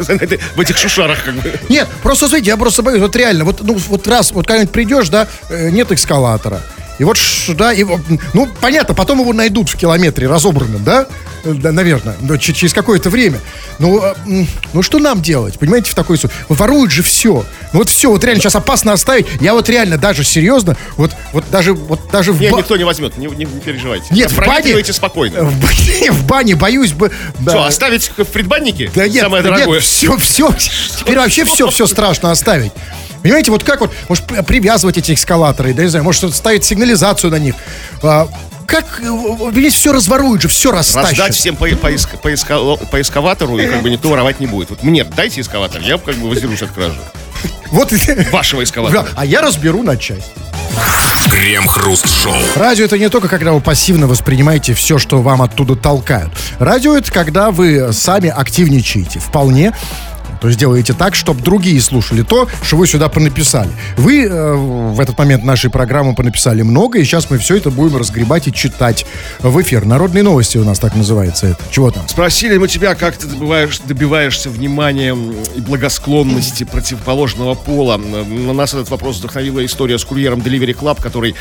[0.56, 1.22] в этих шушарах.
[1.22, 1.52] Как бы.
[1.68, 5.10] Нет, просто, смотрите, я просто боюсь, вот реально, вот, ну, вот раз, вот когда-нибудь придешь,
[5.10, 6.62] да, э, нет эскалатора.
[6.98, 7.18] И вот,
[7.48, 7.84] да, и,
[8.32, 11.06] ну, понятно, потом его найдут в километре разобранным, да?
[11.54, 13.40] Да наверное, через какое-то время.
[13.78, 14.16] Ну, а,
[14.72, 16.30] ну, что нам делать, понимаете, в такой суд?
[16.48, 17.44] Воруют же все.
[17.72, 19.26] Ну, вот все, вот реально сейчас опасно оставить.
[19.40, 22.40] Я вот реально даже серьезно, вот, вот даже, вот даже в...
[22.40, 22.58] Нет, ба...
[22.58, 24.06] никто не возьмет, не, не, не переживайте.
[24.10, 24.84] Нет, в бане...
[24.84, 25.44] спокойно.
[25.44, 27.10] В бане, в бане боюсь бы...
[27.40, 27.52] Да.
[27.52, 28.90] Что, оставить в предбаннике?
[28.94, 29.80] Да нет, Самое дорогое.
[29.80, 30.52] Нет, все, все,
[30.98, 32.72] теперь вообще все, все страшно оставить.
[33.22, 37.38] Понимаете, вот как вот, может, привязывать эти эскалаторы, да, не знаю, может, ставить сигнализацию на
[37.38, 37.54] них.
[38.02, 38.28] А,
[38.66, 41.10] как э, весь все разворуют же, все растащат.
[41.10, 44.46] Раздать всем по, по, эск- по эска- по эскаватору, и как бы никто воровать не
[44.46, 44.70] будет.
[44.70, 46.98] Вот мне дайте эскаватор, я как бы воздержусь от кражи.
[47.70, 47.92] Вот,
[48.32, 49.06] Вашего эскаватора.
[49.16, 50.30] а я разберу на части.
[51.30, 52.34] Крем-хруст-шоу.
[52.54, 56.32] Радио это не только когда вы пассивно воспринимаете все, что вам оттуда толкают.
[56.58, 59.18] Радио это когда вы сами активничаете.
[59.18, 59.72] Вполне.
[60.40, 63.70] То есть делаете так, чтобы другие слушали то, что вы сюда понаписали.
[63.96, 67.96] Вы э, в этот момент нашей программы понаписали много, и сейчас мы все это будем
[67.96, 69.06] разгребать и читать
[69.40, 69.84] в эфир.
[69.84, 71.62] Народные новости у нас так называется это.
[71.70, 72.08] Чего там?
[72.08, 75.16] Спросили мы тебя, как ты добиваешь, добиваешься внимания
[75.54, 77.96] и благосклонности противоположного пола.
[77.96, 81.34] На нас этот вопрос вдохновила история с курьером Delivery Club, который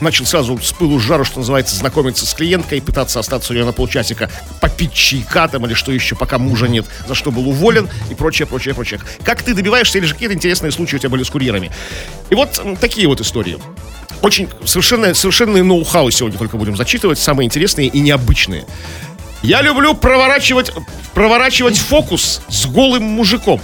[0.00, 3.64] начал сразу с пылу с жару, что называется, знакомиться с клиенткой, пытаться остаться у нее
[3.64, 7.88] на полчасика, попить чайка там или что еще, пока мужа нет, за что был уволен
[8.10, 9.00] и прочее, прочее, прочее.
[9.24, 11.70] Как ты добиваешься, или же какие-то интересные случаи у тебя были с курьерами?
[12.30, 13.58] И вот такие вот истории.
[14.22, 18.66] Очень совершенно, совершенно ноу-хау сегодня только будем зачитывать, самые интересные и необычные.
[19.42, 20.72] Я люблю проворачивать,
[21.14, 23.60] проворачивать фокус с голым мужиком.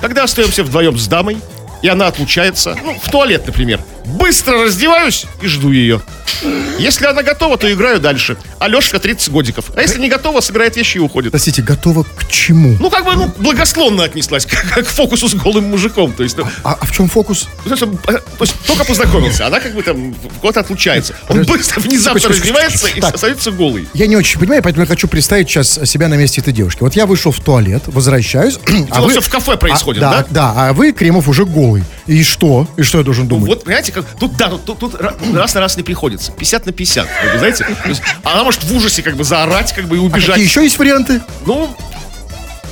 [0.00, 1.38] Когда остаемся вдвоем с дамой,
[1.82, 3.80] и она отлучается, ну, в туалет, например.
[4.04, 6.00] Быстро раздеваюсь и жду ее.
[6.78, 8.36] Если она готова, то играю дальше.
[8.58, 9.66] Алешка 30 годиков.
[9.76, 11.30] А если не готова, собирает вещи и уходит.
[11.30, 12.76] Простите, готова к чему?
[12.80, 16.12] Ну, как бы, ну, благосклонно отнеслась к, к фокусу с голым мужиком.
[16.12, 17.48] То есть, ну, А, а в чем фокус?
[17.64, 21.14] то есть, он, э, то есть только познакомился, она как бы там куда-то отлучается.
[21.28, 23.14] Он быстро, внезапно раздевается и Так.
[23.14, 23.88] остается голый.
[23.94, 26.78] Я не очень понимаю, поэтому я хочу представить сейчас себя на месте этой девушки.
[26.80, 28.58] Вот я вышел в туалет, возвращаюсь.
[28.90, 30.26] а всё в кафе происходит, а, да?
[30.30, 31.84] Да, а вы, Кремов, уже голый.
[32.06, 32.66] И что?
[32.76, 33.48] И что я должен думать?
[33.48, 36.32] Вот, понимаете, как тут, да, тут, тут, тут ра- раз на раз не приходится.
[36.32, 37.64] 50 на 50, как бы, знаете?
[37.82, 40.30] То есть она может в ужасе как бы заорать, как бы и убежать.
[40.30, 41.20] Какие еще есть варианты?
[41.46, 41.74] Ну,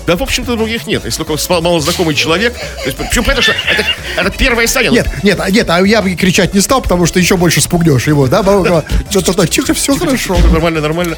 [0.07, 1.05] да, в общем-то, других нет.
[1.05, 2.55] Если только малознакомый человек.
[2.55, 3.85] То есть, причем понятно, что это,
[4.17, 4.91] это первая стадия.
[4.91, 8.07] Нет, нет, а- нет, а я бы кричать не стал, потому что еще больше спугнешь
[8.07, 8.43] его, да?
[8.43, 10.37] Баба говорила, «Да-да-да, Тихо, все хорошо.
[10.51, 11.17] Нормально, нормально.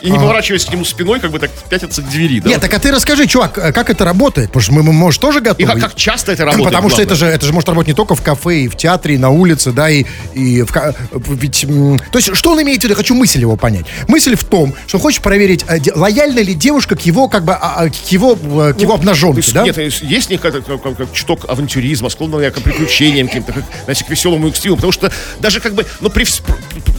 [0.00, 2.40] И не поворачиваясь к нему спиной, как бы так пятиться к двери.
[2.40, 2.50] Да?
[2.50, 4.48] Нет, так а ты расскажи, чувак, э, как это работает?
[4.48, 5.72] Потому что мы, может, тоже и готовы.
[5.72, 6.68] как, как часто это работает?
[6.68, 9.14] Потому что это же, это же может работать не только в кафе, и в театре,
[9.14, 10.04] и на улице, да, и,
[10.34, 10.94] и в...
[11.12, 11.66] Ведь,
[12.10, 12.92] то есть, что он имеет в виду?
[12.92, 13.86] Я хочу мысль его понять.
[14.08, 17.86] Мысль в том, что хочет проверить, э, лояльна ли девушка к его, как бы, а,
[17.86, 19.62] а, к его, э, к его То обнаженке, да?
[19.62, 24.10] Нет, есть, некая как, как- как чуток авантюризма, склонного к приключениям, каким-то, как, знаете, к
[24.10, 24.76] веселому экстриму.
[24.76, 26.26] Потому что даже как бы, ну, при,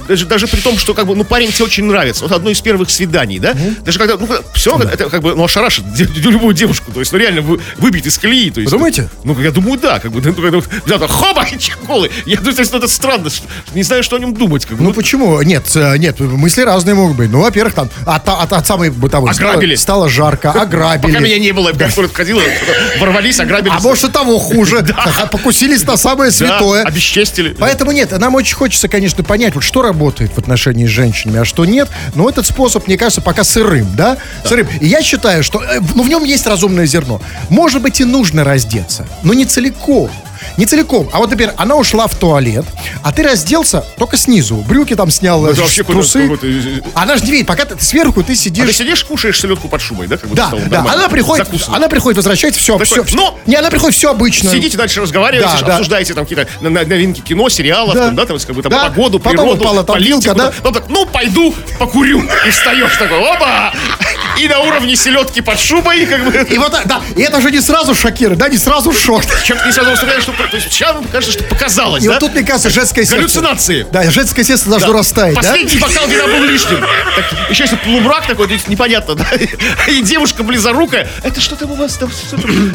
[0.07, 2.23] даже, даже при том, что как бы, ну, парень тебе очень нравится.
[2.23, 3.55] Вот одно из первых свиданий, да?
[3.81, 5.83] Даже когда, ну, все, это как бы, ну, ошарашит
[6.15, 6.91] любую девушку.
[6.91, 8.49] То есть, ну, реально вы, выбить из колеи.
[8.51, 9.09] То есть, Вы думаете?
[9.23, 9.99] Ну, я думаю, да.
[9.99, 12.09] Как бы, ну, ну, взял так, хоба, чеколы.
[12.25, 13.29] Я думаю, то есть, ну, это странно.
[13.73, 14.65] Не знаю, что о нем думать.
[14.65, 14.83] Как бы.
[14.83, 15.41] Ну Ну, почему?
[15.41, 17.29] Нет, э, нет, мысли разные могут быть.
[17.29, 19.75] Ну, во-первых, там от, от, от самой бытовой Ограбили.
[19.75, 20.74] стало, стало жарко, ограбили.
[21.13, 22.39] Пока меня не было, я в город ходил,
[22.99, 23.73] ворвались, ограбили.
[23.75, 24.85] А может и того хуже.
[25.31, 26.83] Покусились на самое святое.
[26.83, 27.55] обесчестили.
[27.59, 31.45] Поэтому нет, нам очень хочется, конечно, понять, вот что работает в отношении с женщинами, а
[31.45, 31.89] что нет.
[32.13, 34.17] Но этот способ, мне кажется, пока сырым, да?
[34.45, 34.67] Сырым.
[34.79, 37.21] И я считаю, что э, ну, в нем есть разумное зерно.
[37.49, 40.11] Может быть, и нужно раздеться, но не целиком.
[40.57, 41.09] Не целиком.
[41.13, 42.65] А вот, например, она ушла в туалет,
[43.03, 44.55] а ты разделся только снизу.
[44.57, 46.21] Брюки там снял, э, это вообще трусы.
[46.23, 48.65] какой-то- какой-то- Она же не видит, пока ты сверху ты А сидишь.
[48.67, 50.17] ты сидишь, кушаешь селедку под шубой, да?
[50.17, 51.77] Как бы Да, да, она приходит, Закусываешь.
[51.77, 54.49] она приходит, возвращается, все, Такой, все, «Ну!» Не, она приходит, все обычно.
[54.49, 55.73] Сидите дальше разговариваете, Да, да.
[55.73, 58.05] обсуждаете там какие-то новинки кино, сериалов, Да.
[58.07, 58.89] там, да, там, как бы, там, Да.
[58.89, 60.21] погоду, Потом природу, упала там политику.
[60.21, 60.71] вилка, да.
[60.71, 62.23] Так, ну, пойду покурю.
[62.47, 63.73] И встаешь такой, оба!
[64.37, 66.37] И на уровне селедки под шубой, как бы...
[66.49, 69.23] И вот, да, и это же не сразу шокирует, да, не сразу шок.
[69.43, 70.31] Чем-то не сразу что...
[70.33, 72.13] То есть сейчас кажется, что показалось, И да?
[72.13, 73.15] вот тут, мне кажется, женское сердце.
[73.17, 73.87] Галлюцинации.
[73.91, 74.99] Да, женское сердце должно Да.
[74.99, 75.41] растаять, да?
[75.41, 76.81] Последний бокал вина был лишним.
[76.81, 79.25] Так, еще если полумрак такой, непонятно, да?
[79.87, 81.07] И девушка близорукая.
[81.23, 82.11] Это что там у вас там?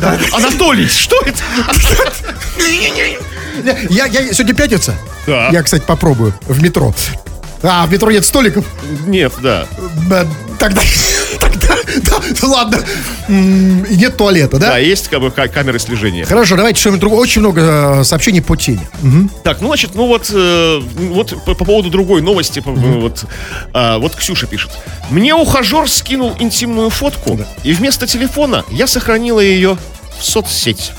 [0.00, 0.18] Там?
[0.32, 1.42] Анатолий, что это?
[3.88, 4.94] Я, я сегодня пятница.
[5.26, 5.48] Да.
[5.50, 6.94] Я, кстати, попробую в метро.
[7.62, 8.64] А, в метро нет столиков.
[9.06, 9.66] Нет, да.
[10.10, 10.24] Э,
[10.58, 10.80] тогда,
[12.40, 12.78] да, ладно.
[13.28, 14.70] И нет туалета, да?
[14.70, 16.24] Да, есть как бы ка- камеры слежения.
[16.24, 17.20] Хорошо, давайте что-нибудь другое.
[17.20, 17.60] Очень много
[18.00, 18.88] э, сообщений по теме.
[19.44, 23.24] Так, ну, значит, ну вот, э, вот по, по поводу другой новости, вот,
[23.72, 24.70] а, вот Ксюша пишет.
[25.10, 29.76] Мне ухажер скинул интимную фотку, и вместо телефона я сохранила ее
[30.18, 30.92] в соцсеть.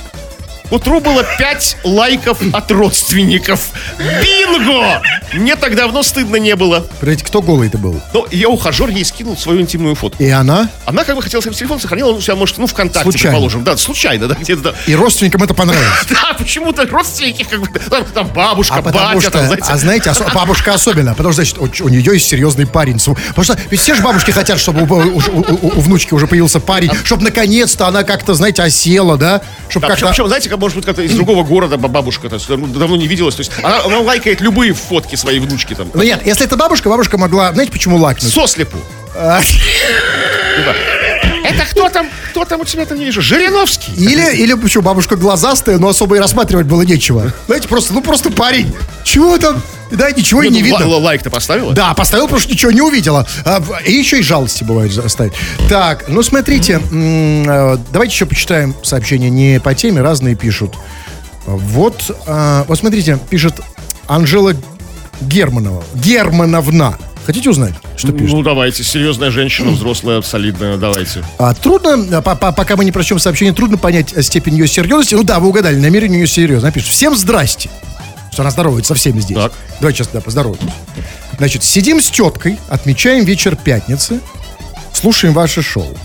[0.72, 3.72] Утру было 5 лайков от родственников.
[4.00, 5.02] Бинго!
[5.34, 6.86] Мне так давно стыдно не было.
[7.00, 8.00] Подождите, кто голый это был?
[8.14, 10.22] Но ее ухажер ей скинул свою интимную фотку.
[10.24, 10.70] И она?
[10.86, 13.32] Она как бы хотела себе телефон, сохранила у себя, может, ну, ВКонтакте, Случайно.
[13.38, 13.64] предположим.
[13.64, 14.62] Да, случайно, да, где-то.
[14.62, 14.74] да.
[14.88, 15.88] И родственникам это понравилось.
[16.10, 19.64] Да, почему-то родственники, как бы, там, там бабушка, А батя, что, там, знаете.
[19.68, 23.00] а знаете, осо- бабушка особенно, потому что, значит, у, у нее есть серьезный парень.
[23.00, 26.60] Потому что ведь все же бабушки хотят, чтобы у, у- у- у внучки уже появился
[26.60, 29.42] парень, чтобы наконец-то она как-то, знаете, осела, да?
[29.70, 30.08] Чтобы Да, как-то...
[30.10, 33.08] причем, знаете, как может быть, как-то из другого города бабушка, то есть, ну, давно не
[33.08, 33.36] виделась.
[33.36, 35.90] То есть она, она лайкает любые фотки своей внучки там.
[35.94, 38.32] Ну нет, если это бабушка, бабушка могла, знаете, почему лайкнуть?
[38.32, 38.78] Сослепу.
[41.56, 42.08] Это кто там?
[42.32, 43.22] Кто там у тебя там не вижу?
[43.22, 43.94] Жириновский.
[43.94, 47.32] Или, или почему бабушка глазастая, но особо и рассматривать было нечего.
[47.48, 48.74] Знаете, просто, ну просто парень.
[49.04, 49.62] Чего там?
[49.92, 50.88] Да, ничего и Ну, не видно.
[50.88, 51.74] ла- Лайк-то поставила?
[51.74, 53.28] Да, поставил, потому что ничего не увидела.
[53.44, 55.34] А, и еще и жалости бывают оставить.
[55.68, 60.76] Так, ну смотрите, м, э, давайте еще почитаем сообщения не по теме, разные пишут.
[61.46, 63.56] Вот, а, вот смотрите, пишет
[64.08, 64.54] Анжела
[65.20, 65.84] Германова.
[65.96, 66.98] Германовна.
[67.26, 68.30] Хотите узнать, что пишет?
[68.34, 71.24] Ну, давайте, серьезная женщина, взрослая, солидная, давайте.
[71.38, 74.68] А, трудно, а, по- по- пока мы не прочтем сообщение, трудно понять э, степень ее
[74.68, 75.14] серьезности.
[75.16, 76.72] Ну да, вы угадали, намерение у нее серьезно.
[76.72, 77.70] Пишет, всем здрасте.
[78.32, 79.38] Что она здоровается со всеми здесь.
[79.38, 79.54] Так.
[79.80, 80.74] Давай сейчас, да, поздороваемся.
[81.38, 84.20] Значит, сидим с теткой, отмечаем вечер пятницы,
[84.94, 85.96] слушаем ваше шоу.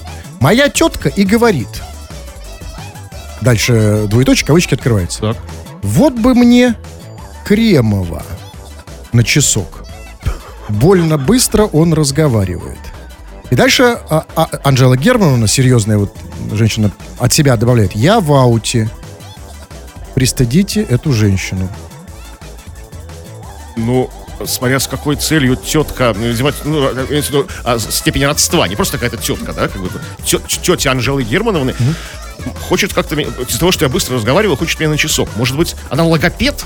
[0.41, 1.69] Моя тетка и говорит.
[3.41, 5.21] Дальше двоеточие, кавычки открывается.
[5.21, 5.37] Так.
[5.83, 6.75] Вот бы мне
[7.45, 8.23] кремова
[9.13, 9.85] на часок.
[10.69, 12.79] Больно быстро он разговаривает.
[13.51, 16.15] И дальше а, а, Анжела Германовна, серьезная вот
[16.53, 17.95] женщина, от себя добавляет.
[17.95, 18.91] Я в ауте.
[20.15, 21.69] Пристыдите эту женщину.
[23.77, 24.11] Ну,
[24.45, 29.69] смотря с какой целью тетка, ну, ну, а, степень родства, не просто какая-то тетка, да,
[29.69, 29.91] как бы,
[30.25, 31.75] тетя Анжелы Германовны
[32.69, 35.29] хочет как-то, из-за того, что я быстро разговариваю, хочет меня на часок.
[35.37, 36.65] Может быть, она логопед?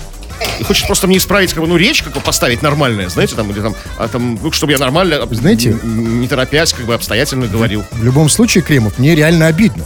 [0.58, 3.50] И хочет просто мне исправить, как бы, ну, речь, как бы поставить нормальная, знаете, там,
[3.50, 7.84] или там, а, там, ну, чтобы я нормально, Знаете- не торопясь, как бы, обстоятельно говорил.
[7.92, 9.84] В любом случае, Кремов, мне реально обидно.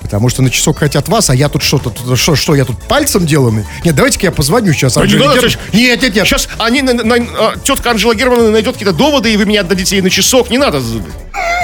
[0.00, 3.24] Потому что на часок хотят вас, а я тут что-то, что, что, я тут пальцем
[3.24, 3.64] деланный?
[3.84, 4.94] Нет, давайте-ка я позвоню сейчас.
[4.94, 6.26] Да не Анжеле надо, Герман- Нет, нет, нет.
[6.26, 9.96] Сейчас они, на- на- а, тетка Анжела Германовна найдет какие-то доводы, и вы меня отдадите
[9.96, 10.50] ей на часок.
[10.50, 10.82] Не надо.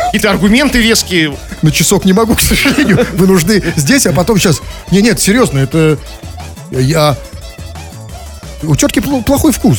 [0.06, 1.36] Какие-то аргументы веские.
[1.60, 3.06] На часок не могу, к сожалению.
[3.12, 4.62] Вы нужны здесь, а потом сейчас...
[4.90, 5.98] Не, нет, серьезно, это...
[6.70, 7.18] Я...
[8.62, 9.78] У тетки пл- плохой вкус.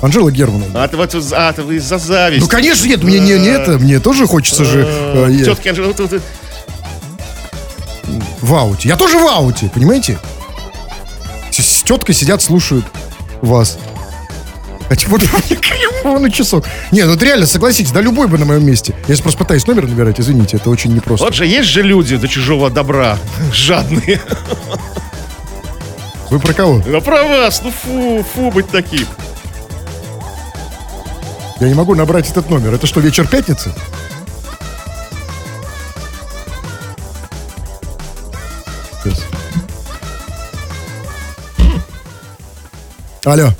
[0.00, 0.82] Анжела Германовна.
[0.84, 2.42] А ты вот, а, вы из-за зависти.
[2.42, 5.88] Ну, конечно, нет, мне не, не это, мне тоже хочется же э, я- Тетки Анжела,
[5.88, 6.22] вот- вот-
[8.40, 8.88] в ауте.
[8.88, 10.18] Я тоже в ауте, понимаете?
[11.52, 12.84] С, с теткой сидят, слушают
[13.40, 13.78] вас.
[14.88, 16.64] Хотя вот мне Кремова на часок.
[16.90, 18.94] Не, ну это реально, согласитесь, да любой бы на моем месте.
[19.02, 21.24] Я сейчас просто пытаюсь номер набирать, извините, это очень непросто.
[21.24, 23.18] Вот же есть же люди до чужого добра,
[23.52, 24.20] жадные.
[26.32, 26.78] Вы про кого?
[26.78, 29.06] Да про вас, ну фу, фу быть таким.
[31.60, 32.72] Я не могу набрать этот номер.
[32.72, 33.70] Это что, вечер пятницы?
[39.04, 39.26] Сейчас.
[43.26, 43.50] Алло.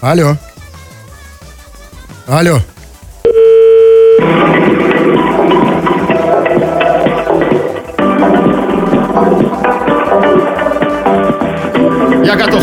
[0.00, 0.36] Алло.
[2.28, 2.60] Алло.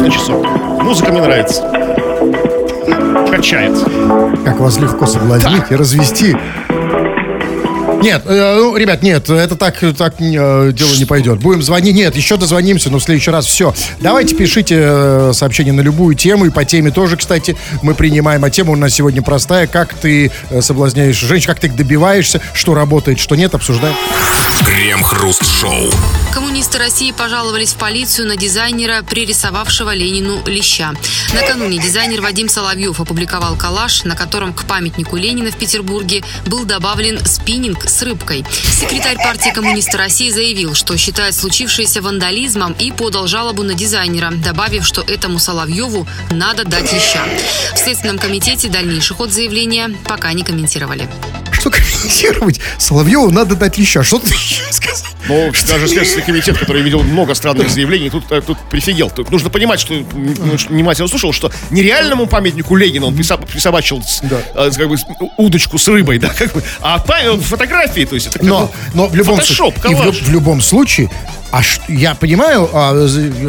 [0.01, 0.45] Готов на часок.
[0.81, 1.61] Музыка мне нравится.
[3.29, 3.77] Качает.
[4.43, 6.35] Как вас легко соблазнить и развести.
[8.01, 11.39] Нет, э, ну, ребят, нет, это так, так э, дело не пойдет.
[11.39, 11.93] Будем звонить.
[11.95, 13.75] Нет, еще дозвонимся, но в следующий раз все.
[13.99, 16.45] Давайте пишите э, сообщение на любую тему.
[16.45, 18.43] И по теме тоже, кстати, мы принимаем.
[18.43, 19.67] А тема у нас сегодня простая.
[19.67, 23.95] Как ты э, соблазняешь женщин, как ты их добиваешься, что работает, что нет, обсуждаем.
[24.65, 25.91] Крем-хруст-шоу.
[26.33, 30.93] Коммунисты России пожаловались в полицию на дизайнера, пририсовавшего Ленину леща.
[31.33, 37.23] Накануне дизайнер Вадим Соловьев опубликовал коллаж, на котором к памятнику Ленина в Петербурге был добавлен
[37.25, 38.45] спиннинг с рыбкой.
[38.79, 44.85] Секретарь партии коммунисты России заявил, что считает случившееся вандализмом и подал жалобу на дизайнера, добавив,
[44.85, 47.25] что этому Соловьеву надо дать леща.
[47.73, 51.09] В Следственном комитете дальнейший ход заявления пока не комментировали.
[52.01, 52.59] Что комментировать?
[52.77, 54.03] Соловьеву надо дать еще.
[54.03, 55.11] Что ты еще сказал?
[55.27, 59.09] Ну, даже Следственный комитет, который видел много странных заявлений, тут, э, тут прифигел.
[59.09, 64.21] Тут нужно понимать, что ну, что внимательно слушал, что нереальному памятнику Ленина он присобачил с-
[64.23, 64.97] э, как бы,
[65.37, 69.15] удочку с рыбой, да, как бы, а па- фотографии, то есть это Но, но в
[69.15, 71.09] любом фотошоп, случае, в, в любом случае,
[71.51, 72.93] а ш- я понимаю, а,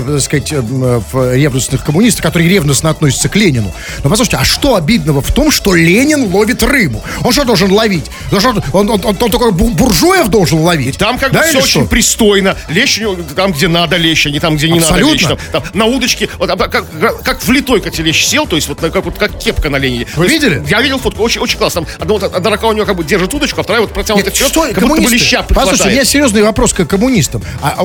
[0.06, 3.72] так сказать, эм, в ревностных коммунистов, которые ревностно относятся к Ленину.
[4.02, 7.02] Но послушайте, а что обидного в том, что Ленин ловит рыбу?
[7.24, 8.06] Он что должен ловить?
[8.30, 10.98] Ну, что, Он, он, он, он такой бу- буржуев должен ловить?
[10.98, 11.86] Там как бы Да, все или очень что?
[11.86, 12.56] пристойно.
[12.68, 13.00] Лещ
[13.36, 15.06] там, где надо лещ, а не там, где не Абсолютно.
[15.28, 15.40] надо лещ.
[15.52, 16.86] Там, там на удочке, вот, а, как,
[17.22, 20.06] как влитой, как лещ сел, то есть вот как, вот, как кепка на Ленине.
[20.16, 20.62] Вы есть видели?
[20.68, 21.82] Я видел фотку, очень, очень классно.
[21.82, 24.30] Там одна, вот, одна рука у него как бы держит удочку, а вторая вот протянута
[24.30, 25.14] вперед, что, как будто бы коммунисты?
[25.16, 27.42] леща Послушайте, у меня серьезный вопрос к коммунистам.
[27.60, 27.84] А, а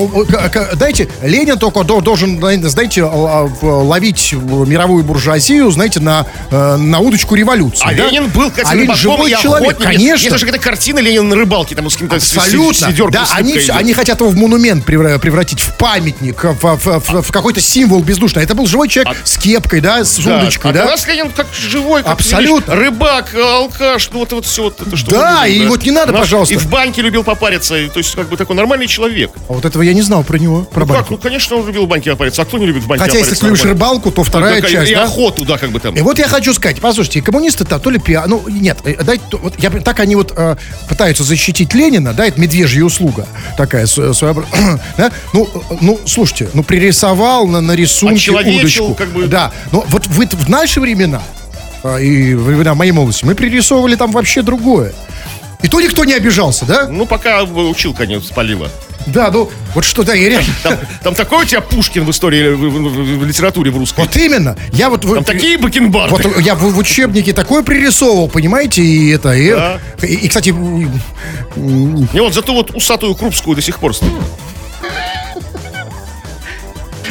[0.76, 7.34] дайте, Ленин только до- должен, знаете, а, ловить мировую буржуазию, знаете, на, э, на удочку
[7.34, 7.82] революции.
[7.84, 8.06] А да?
[8.06, 9.86] Ленин был, кстати, а Ленин живой человек, охотник.
[9.86, 10.14] конечно.
[10.22, 12.92] Есть даже какая-то картина Ленина на рыбалке, там с каким-то Абсолютно.
[13.10, 13.70] Да, они, идет.
[13.76, 18.00] они хотят его в монумент превра- превратить, в памятник, в, в- в- в какой-то символ
[18.02, 18.42] бездушный.
[18.42, 20.84] Это был живой человек с кепкой, да, с Да, удочкой, а да.
[20.86, 22.72] нас Ленин как живой, как Абсолютно.
[22.72, 25.90] видишь, рыбак, алкаш, ну вот, вот все вот это, что Да, видим, и вот не
[25.90, 26.54] надо, Наш- пожалуйста.
[26.54, 29.30] И в банке любил попариться, то есть как бы такой нормальный человек.
[29.48, 31.12] А вот этого я не знал про него, про Ну как, банку.
[31.14, 33.46] ну конечно он любил в попариться, а кто не любит в банке Хотя, если ты
[33.46, 35.04] любишь рыбалку, то вторая Да, часть, и да?
[35.04, 35.94] охоту, да, как бы там.
[35.94, 38.24] И вот я хочу сказать, послушайте, коммунисты-то то ли пиа...
[38.26, 40.56] Ну, нет, э, дайте, вот я, так они вот э,
[40.88, 44.80] пытаются защитить Ленина, да, это медвежья услуга такая сво- своеобразная.
[44.96, 45.10] да?
[45.32, 48.94] Ну, э, ну, слушайте, ну, пририсовал на, на рисунке удочку.
[48.94, 49.26] как бы.
[49.26, 51.22] Да, но вот вы, в наши времена,
[51.84, 54.92] э, и времена моей молодости, мы пририсовывали там вообще другое.
[55.62, 56.86] И то никто не обижался, да?
[56.88, 58.70] Ну, пока училка не спалила.
[59.06, 60.52] Да, ну, вот что, да, я реально...
[60.62, 64.00] Там, там такой у тебя Пушкин в истории, в, в- в- в литературе в русской.
[64.00, 64.56] Вот именно.
[64.72, 65.02] Я вот...
[65.02, 66.14] Там такие бакенбарды.
[66.14, 69.80] Вот я в, в учебнике такое пририсовывал, понимаете, и это, и, Да.
[70.02, 74.12] и, и, кстати, Не, вот зато вот усатую Крупскую до сих пор стоит.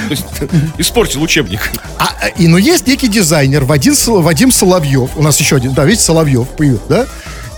[0.08, 0.26] То есть
[0.78, 1.69] испортил учебник.
[1.97, 5.84] а, а, и, ну, есть некий дизайнер, Вадим, Вадим Соловьев, у нас еще один, да,
[5.84, 7.06] видите, Соловьев появился, да?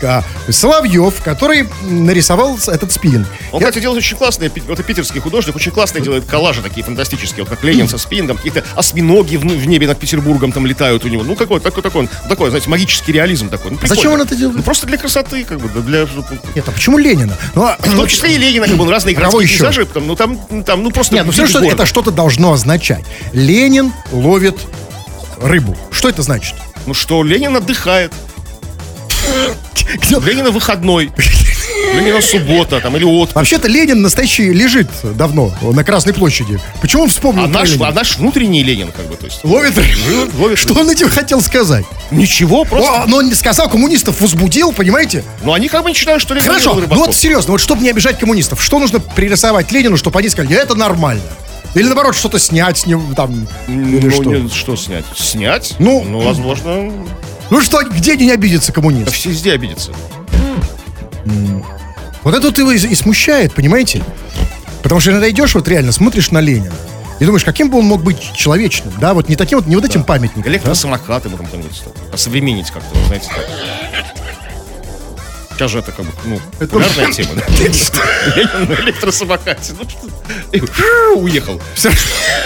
[0.03, 3.27] А, Соловьев, который нарисовал этот спиннинг.
[3.51, 7.43] Он, Я- кстати, делает очень классные, это питерский художник, очень классные делает коллажи такие фантастические,
[7.43, 11.07] вот как Ленин со спиннингом, какие-то осьминоги в, в небе над Петербургом там летают у
[11.07, 11.23] него.
[11.23, 13.71] Ну, какой такой, такой, он, такой, знаете, магический реализм такой.
[13.71, 13.95] Ну, прикольно.
[13.95, 14.57] Зачем он это делает?
[14.57, 16.07] Ну, просто для красоты, как бы, для...
[16.55, 17.37] Нет, а почему Ленина?
[17.55, 19.57] Ну, а- В том числе и Ленина, как бы, он разные городские еще?
[19.57, 21.15] пейзажи, там, ну, там, там, ну, просто...
[21.15, 23.03] Нет, ну все, что это что-то должно означать.
[23.33, 24.57] Ленин ловит
[25.41, 25.77] рыбу.
[25.91, 26.55] Что это значит?
[26.85, 28.13] Ну, что Ленин отдыхает,
[29.95, 31.11] Где- Ленина выходной,
[31.95, 33.35] Ленина суббота, там, или отпуск.
[33.35, 36.59] Вообще-то Ленин настоящий лежит давно на Красной площади.
[36.81, 37.87] Почему он вспомнил А наш, Ленина?
[37.87, 39.43] а наш внутренний Ленин, как бы, то есть...
[39.43, 40.37] Ловит рыбу.
[40.37, 41.85] Ловит- Что он этим хотел сказать?
[42.11, 43.03] Ничего, просто...
[43.03, 45.23] О, но он не сказал, коммунистов возбудил, понимаете?
[45.43, 47.89] Ну, они как бы не считают, что Ленин Хорошо, ну вот серьезно, вот чтобы не
[47.89, 51.23] обижать коммунистов, что нужно пририсовать Ленину, чтобы они сказали, это нормально?
[51.75, 54.23] Или наоборот, что-то снять с него там, или ну, что?
[54.23, 55.05] не- что снять?
[55.15, 55.75] Снять?
[55.79, 56.91] Ну, ну, возможно,
[57.49, 59.25] Ну что, где не обидится коммунист?
[59.25, 59.91] везде обидятся.
[62.23, 64.03] Вот это вот его и, и смущает, понимаете?
[64.83, 66.73] Потому что иногда идешь, вот реально смотришь на Ленина,
[67.19, 69.85] и думаешь, каким бы он мог быть человечным, да, вот не таким вот, не вот
[69.85, 70.43] этим памятником.
[70.43, 70.49] да?
[70.49, 73.45] Электросамокаты мы там как-нибудь что-то осовременить как-то, вы знаете, так.
[75.55, 77.43] Сейчас же это как бы, ну, популярная тема, да?
[77.57, 79.73] Ленин на электросамокате.
[79.77, 81.61] Ну, что- уехал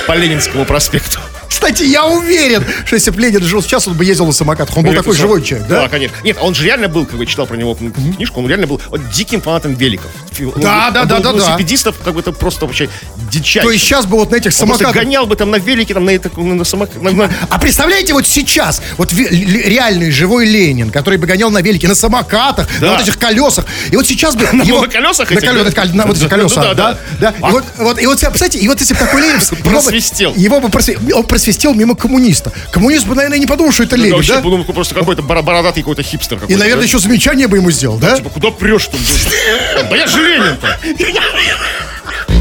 [0.07, 1.19] по Ленинскому проспекту.
[1.53, 4.75] Кстати, я уверен, что если бы Ленин жил сейчас, он бы ездил на самокатах.
[4.75, 5.83] Он был такой живой человек, да?
[5.83, 6.17] Да, конечно.
[6.23, 8.81] Нет, он же реально был, как бы читал про него книжку, он реально был
[9.13, 10.09] диким фанатом великов.
[10.41, 11.37] Он Да, да, он да, да, да.
[11.37, 12.89] велосипедистов, как бы это просто вообще
[13.31, 13.67] дичайше.
[13.67, 14.93] То есть сейчас бы вот на этих самокатах...
[14.93, 18.27] гонял бы там на велике, там на, на, на самок- на- на- А представляете, вот
[18.27, 22.87] сейчас, вот реальный живой Ленин, который бы гонял на велике, на самокатах, Да.
[22.87, 23.65] на вот этих колесах.
[23.91, 24.47] И вот сейчас бы...
[24.53, 25.53] На его- моноколесах На, да?
[25.53, 26.97] на вот этих Ну колесах, да, да?
[27.19, 27.31] да.
[27.31, 27.33] да.
[27.41, 29.39] А- И, вот, вот, и вот, представьте, и вот если бы такой Ленин...
[29.63, 30.33] Просвистел.
[30.35, 32.51] Его бы просвистел, он просвистел мимо коммуниста.
[32.71, 34.41] Коммунист бы, наверное, не подумал, что это Ну, Ленин, да?
[34.41, 36.39] ну, просто какой-то бородатый какой-то хипстер.
[36.47, 38.15] И, наверное, еще замечание бы ему сделал, да?
[38.17, 38.99] Типа, куда прешь там?
[39.89, 40.78] Да я же Ленин-то.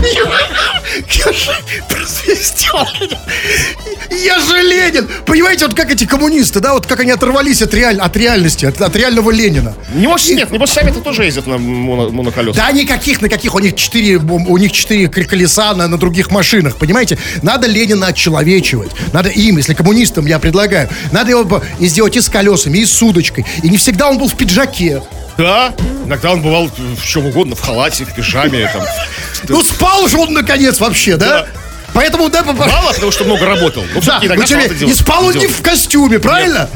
[0.03, 1.53] Я же
[1.89, 2.87] просвистел.
[4.11, 5.09] Я же Ленин.
[5.27, 8.81] Понимаете, вот как эти коммунисты, да, вот как они оторвались от, реаль- от реальности, от,
[8.81, 9.75] от реального Ленина.
[9.95, 12.57] Не может, нет, небось сами-то тоже ездят на моно- моноколесах.
[12.57, 16.77] Да никаких, на каких, у них четыре, у них четыре колеса на, на других машинах,
[16.77, 17.19] понимаете?
[17.43, 18.91] Надо Ленина отчеловечивать.
[19.13, 23.01] Надо им, если коммунистам я предлагаю, надо его и сделать и с колесами, и с
[23.03, 23.47] удочкой.
[23.63, 25.03] И не всегда он был в пиджаке.
[25.39, 25.73] Да,
[26.05, 28.83] иногда он бывал в чем угодно, в халате, в пижаме, там.
[29.49, 31.43] Ну спал же он наконец вообще, да?
[31.43, 31.47] Да.
[31.95, 32.43] Поэтому, да.
[32.43, 33.85] Мало, потому что много работал.
[33.95, 36.69] Но Да, тебе- делал- спал он не в костюме, правильно?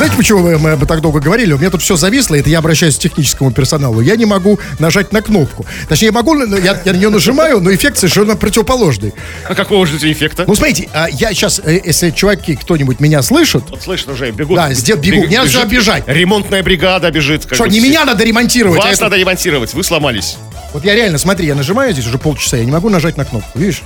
[0.00, 1.52] Знаете, почему мы, мы так долго говорили?
[1.52, 4.00] У меня тут все зависло, это я обращаюсь к техническому персоналу.
[4.00, 5.66] Я не могу нажать на кнопку.
[5.90, 9.12] Точнее, я могу, но я, я на нее нажимаю, но эффект совершенно противоположный.
[9.46, 10.44] А какого же эффекта?
[10.46, 14.56] Ну, смотрите, а я сейчас, э, если чуваки, кто-нибудь меня слышит, Вот слышишь, уже бегут.
[14.56, 15.26] Да, сдел- бегу.
[15.26, 16.04] Не надо обижать.
[16.06, 17.46] Ремонтная бригада бежит.
[17.52, 17.88] что, не все.
[17.90, 20.38] меня надо ремонтировать, а Вас это- надо ремонтировать, вы сломались.
[20.72, 23.58] Вот я реально, смотри, я нажимаю здесь уже полчаса, я не могу нажать на кнопку,
[23.58, 23.82] видишь?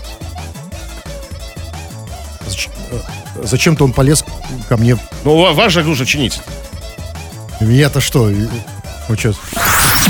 [2.93, 2.99] Э,
[3.43, 4.25] Зачем-то он полез
[4.75, 4.97] ко мне.
[5.25, 6.41] Ну, же нужно чинить.
[7.61, 8.31] Я-то что?
[9.09, 9.37] Вот сейчас.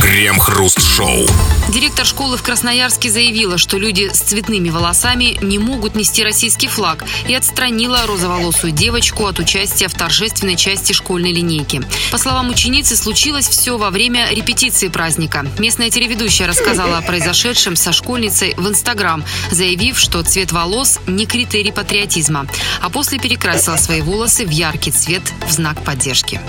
[0.05, 1.27] Крем-хруст-шоу.
[1.71, 7.03] Директор школы в Красноярске заявила, что люди с цветными волосами не могут нести российский флаг
[7.27, 11.81] и отстранила розоволосую девочку от участия в торжественной части школьной линейки.
[12.13, 15.47] По словам ученицы, случилось все во время репетиции праздника.
[15.59, 21.73] Местная телеведущая рассказала о произошедшем со школьницей в Инстаграм, заявив, что цвет волос не критерий
[21.73, 22.47] патриотизма,
[22.83, 26.43] а после перекрасила свои волосы в яркий цвет в знак поддержки.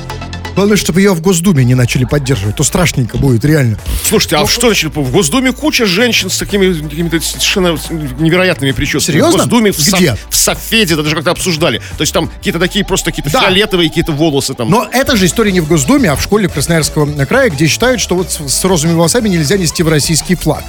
[0.55, 3.77] Главное, чтобы ее в Госдуме не начали поддерживать, то страшненько будет, реально.
[4.03, 7.77] Слушайте, а Ну, что значит, в Госдуме куча женщин с такими какими-то совершенно
[8.19, 9.15] невероятными прическами.
[9.15, 9.31] Серьезно?
[9.33, 10.11] В Госдуме, в, Где?
[10.15, 11.79] Со- в Софеде, это даже как-то обсуждали.
[11.97, 13.41] То есть там какие-то такие просто какие-то Да.
[13.41, 14.69] фиолетовые какие-то волосы там.
[14.69, 18.15] Но это же история не в Госдуме, а в школе Красноярского края, где считают, что
[18.15, 20.63] вот с, с розовыми волосами нельзя нести в российский флаг.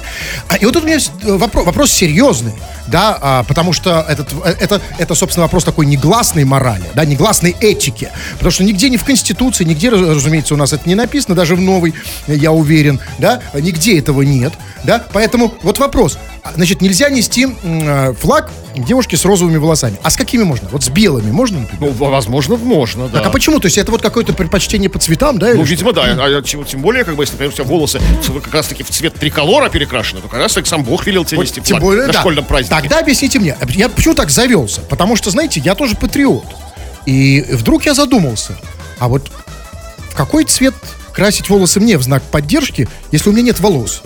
[0.49, 2.53] А, и вот тут у меня с- вопрос, вопрос серьезный,
[2.87, 7.55] да, а, потому что этот, э, это, это, собственно, вопрос такой негласной морали, да, негласной
[7.59, 8.09] этики.
[8.33, 11.55] Потому что нигде не в Конституции, нигде, раз- разумеется, у нас это не написано, даже
[11.55, 11.93] в новой,
[12.27, 14.53] я уверен, да, нигде этого нет,
[14.83, 16.17] да, поэтому вот вопрос.
[16.43, 19.97] А, Значит, нельзя нести э, флаг девушки с розовыми волосами.
[20.03, 20.69] А с какими можно?
[20.71, 21.93] Вот с белыми можно, например?
[21.99, 23.19] Ну, возможно, можно, да.
[23.19, 23.59] Так а почему?
[23.59, 25.47] То есть это вот какое-то предпочтение по цветам, да?
[25.47, 25.71] Ну, или что?
[25.71, 26.03] видимо, да.
[26.03, 27.99] А, тем, тем более, как бы, если, например, у тебя волосы
[28.43, 31.43] как раз-таки в цвет триколора перекрашены, то как раз таки сам Бог велел тебе Вот
[31.43, 32.19] нести тем флаг более, на да.
[32.19, 32.75] школьном празднике.
[32.75, 34.81] Тогда объясните мне, я почему так завелся?
[34.81, 36.45] Потому что, знаете, я тоже патриот.
[37.05, 38.57] И вдруг я задумался,
[38.99, 39.31] а вот
[40.17, 40.73] какой цвет
[41.13, 44.01] красить волосы мне в знак поддержки, если у меня нет волос?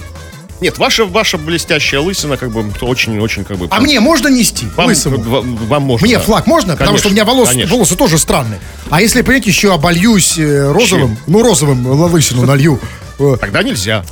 [0.60, 3.68] Нет, ваша, ваша блестящая лысина, как бы, очень-очень, как бы...
[3.72, 5.18] А мне можно нести вам, лысому?
[5.18, 6.06] вам, вам можно.
[6.06, 6.24] Мне да.
[6.24, 6.78] флаг можно?
[6.78, 7.74] Потому что у меня волос, конечно.
[7.74, 8.60] волосы тоже странные.
[8.92, 12.80] А если, понимаете, еще обольюсь э, розовым, ну, розовым лысину налью,
[13.18, 14.06] э, Тогда нельзя.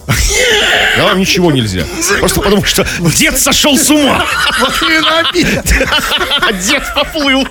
[0.98, 1.84] Да вам ничего нельзя.
[2.20, 4.26] Просто потому что дед сошел с ума.
[5.34, 7.48] дед поплыл.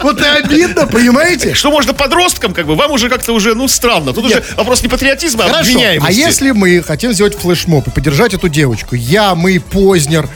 [0.00, 1.54] Вот и обидно, понимаете?
[1.54, 4.12] Что можно подросткам, как бы, вам уже как-то уже, ну, странно.
[4.12, 4.44] Тут Нет.
[4.44, 6.08] уже вопрос не патриотизма, а обвиняемости.
[6.08, 8.94] а если мы хотим сделать флешмоб и поддержать эту девочку?
[8.94, 10.28] Я, мы, Познер,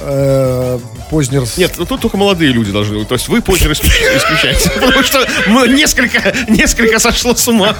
[0.00, 0.78] э,
[1.10, 1.44] Познер...
[1.56, 3.08] Нет, ну тут только молодые люди должны быть.
[3.08, 4.70] То есть вы исключ- исключаете.
[4.80, 5.26] Потому что
[5.66, 7.76] несколько, несколько сошло с ума.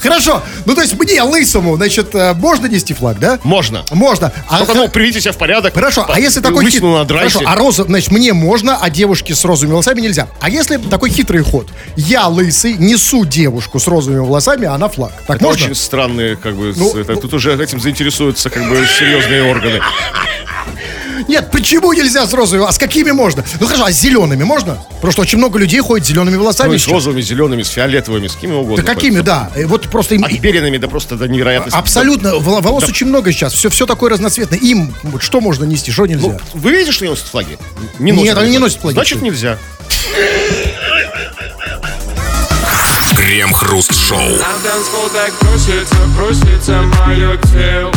[0.00, 3.38] Хорошо, ну то есть мне, лысому, значит, э, можно нести флаг, да?
[3.44, 3.84] Можно.
[3.90, 4.32] Можно.
[4.48, 5.74] А Только, ну, приведите себя в порядок.
[5.74, 6.82] Хорошо, а если такой хит...
[6.82, 10.28] Хорошо, а роза, значит, мне можно, а девушке с розовыми волосами нельзя.
[10.40, 11.68] А если такой хитрый ход?
[11.96, 15.12] Я лысый, несу девушку с розовыми волосами, а она флаг.
[15.26, 15.64] Так Это можно?
[15.66, 19.80] очень странные, как бы, Ну, это- ну- тут уже этим заинтересуются, как бы, серьезные органы.
[21.28, 22.66] Нет, почему нельзя с розовыми?
[22.68, 23.44] А с какими можно?
[23.60, 24.78] Ну хорошо, а с зелеными можно?
[25.10, 26.72] Что очень много людей ходит с зелеными волосами.
[26.72, 28.82] Ну, с розовыми, зелеными, с фиолетовыми, с какими угодно.
[28.84, 29.50] Да какими, да.
[29.66, 30.24] Вот просто им...
[30.24, 31.78] Отберенными, да просто до невероятности.
[31.78, 32.36] Абсолютно.
[32.36, 33.52] Вол- Волос очень много сейчас.
[33.52, 34.58] Все, все такое разноцветное.
[34.58, 36.28] Им вот что можно нести, что нельзя?
[36.28, 37.58] Ну, вы видите, что они носят флаги?
[37.98, 38.94] Не Нет, они не носят флаги.
[38.94, 39.58] Значит, нельзя.
[43.28, 44.18] Крем-хруст-шоу.
[44.18, 47.92] На танцпол так просится, просится мое тело.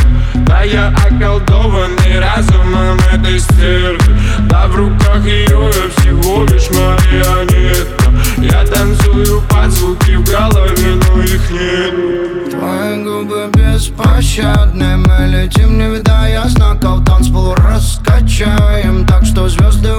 [0.45, 4.19] Да я околдованный разумом этой стервы.
[4.49, 8.11] Да в руках ее я всего лишь марионетка.
[8.39, 12.51] Я танцую под звуки в голове, но их нет.
[12.51, 19.05] Твои губы беспощадны Мы летим, не видая знаков Танцпол раскачаем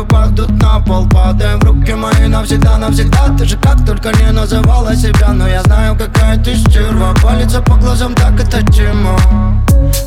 [0.03, 1.61] Звезды упадут на пол Падаем.
[1.61, 3.35] В руки мои навсегда, навсегда.
[3.39, 7.15] Ты же как только не называла себя Но я знаю, какая ты стерва.
[7.23, 9.19] Палится по глазам, так это тема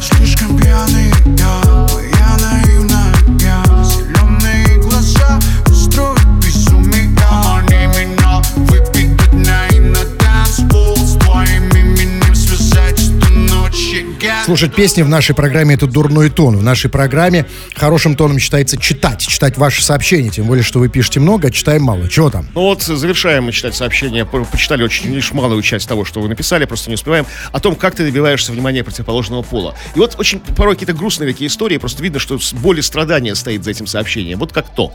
[0.02, 2.14] Слишком пьяный я,
[14.46, 16.56] Слушать песни в нашей программе это дурной тон.
[16.56, 19.26] В нашей программе хорошим тоном считается читать.
[19.26, 20.30] Читать ваши сообщения.
[20.30, 22.08] Тем более, что вы пишете много, а читаем мало.
[22.08, 22.48] Чего там?
[22.54, 24.24] Ну вот, завершаем мы читать сообщение.
[24.24, 27.26] По- Почитали очень лишь малую часть того, что вы написали, просто не успеваем.
[27.54, 29.74] О том, как ты добиваешься внимания противоположного пола.
[29.96, 33.64] И вот очень порой какие-то грустные такие истории, просто видно, что боль и страдания стоит
[33.64, 34.38] за этим сообщением.
[34.38, 34.93] Вот как то.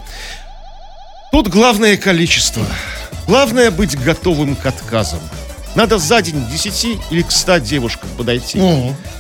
[1.33, 2.65] Тут главное количество.
[3.27, 5.19] Главное быть готовым к отказам.
[5.75, 8.61] Надо за день к 10 или к 100 девушкам подойти.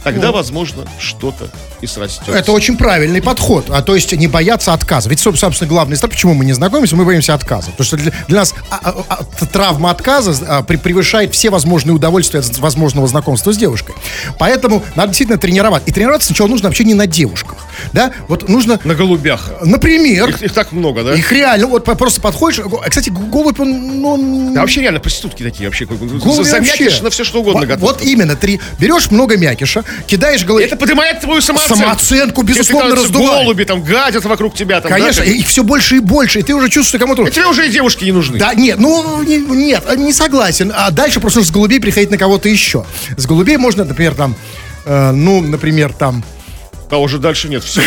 [0.02, 1.48] Тогда, возможно, что-то
[1.80, 2.32] и срастется.
[2.32, 3.66] Это очень правильный подход.
[3.70, 5.08] А то есть не бояться отказа.
[5.10, 7.70] Ведь, соб- собственно, главный страх, почему мы не знакомимся, мы боимся отказа.
[7.70, 11.94] Потому что для, для нас а, а, а, травма отказа а, при- превышает все возможные
[11.94, 13.94] удовольствия от возможного знакомства с девушкой.
[14.38, 15.82] Поэтому надо действительно тренировать.
[15.86, 17.58] И тренироваться сначала нужно вообще не на девушках.
[17.92, 18.12] Да?
[18.28, 19.50] Вот нужно, На голубях.
[19.62, 21.14] например, Их, их так много, да?
[21.14, 22.60] их реально, вот просто подходишь.
[22.64, 25.84] го- Кстати, голубь, он, ну, он- Да вообще реально проститутки такие вообще.
[25.86, 27.02] Голубь голове замякиш вообще.
[27.02, 27.80] на все что угодно готов.
[27.80, 28.60] вот именно, три.
[28.78, 30.66] Берешь много мякиша, кидаешь голове.
[30.66, 31.76] Это поднимает твою самооценку.
[31.82, 33.44] Самооценку, безусловно, раздувает.
[33.44, 34.80] голуби там гадят вокруг тебя.
[34.80, 37.24] Там, Конечно, да, их все больше и больше, и ты уже чувствуешь, что кому-то...
[37.26, 38.38] И тебе уже и девушки не нужны.
[38.38, 40.72] Да, нет, ну, не- нет, не согласен.
[40.74, 42.84] А дальше просто с голубей переходить на кого-то еще.
[43.16, 44.34] С голубей можно, например, там,
[44.84, 46.24] э, ну, например, там...
[46.90, 47.62] А уже дальше нет.
[47.62, 47.80] Все,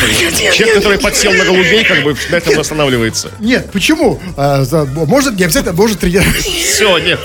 [0.53, 3.31] Человек, который подсел на голубей, как бы на этом останавливается.
[3.39, 4.19] Нет, почему?
[4.37, 4.63] А,
[5.07, 6.45] может, не обязательно, может тренировать.
[6.45, 7.19] Все, нет.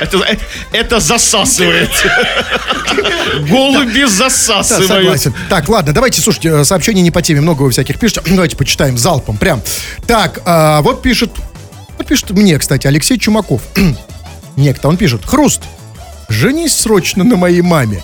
[0.00, 0.36] Это, э,
[0.72, 1.90] это засасывает.
[3.48, 4.88] Голуби Да, засасывают.
[4.88, 5.34] согласен.
[5.48, 8.20] Так, ладно, давайте, слушайте, э, сообщений не по теме, много вы всяких пишете.
[8.26, 9.62] Давайте почитаем залпом, прям.
[10.06, 11.30] Так, а, вот пишет,
[11.96, 13.62] вот пишет мне, кстати, Алексей Чумаков.
[14.56, 15.62] Некто, он пишет, Хруст,
[16.28, 18.02] женись срочно на моей маме.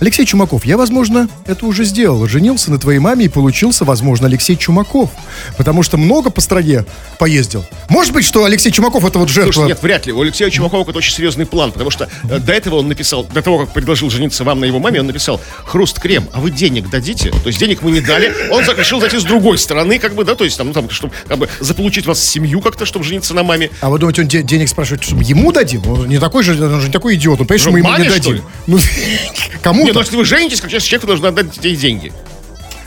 [0.00, 2.26] Алексей Чумаков, я, возможно, это уже сделал.
[2.28, 5.10] Женился на твоей маме и получился, возможно, Алексей Чумаков.
[5.56, 6.84] Потому что много по стране
[7.18, 7.64] поездил.
[7.88, 9.52] Может быть, что Алексей Чумаков это вот жертва...
[9.52, 10.12] Слушай, нет, вряд ли.
[10.12, 13.42] У Алексея Чумакова это очень серьезный план, потому что э, до этого он написал, до
[13.42, 16.88] того, как предложил жениться вам на его маме, он написал, хруст крем, а вы денег
[16.90, 17.30] дадите?
[17.30, 18.32] То есть денег мы не дали.
[18.50, 21.12] Он решил зайти с другой стороны, как бы, да, то есть там, ну, там чтобы
[21.26, 23.70] как бы заполучить вас в семью как-то, чтобы жениться на маме.
[23.80, 25.86] А вы думаете, он де- денег спрашивает, чтобы ему дадим?
[25.88, 27.40] Он не такой же, он же не такой идиот.
[27.40, 28.42] Он понимает, что мы ему не дадим.
[28.66, 28.78] Ну,
[29.62, 32.12] кому Нет, ну если вы женитесь, как человеку должны отдать ей деньги.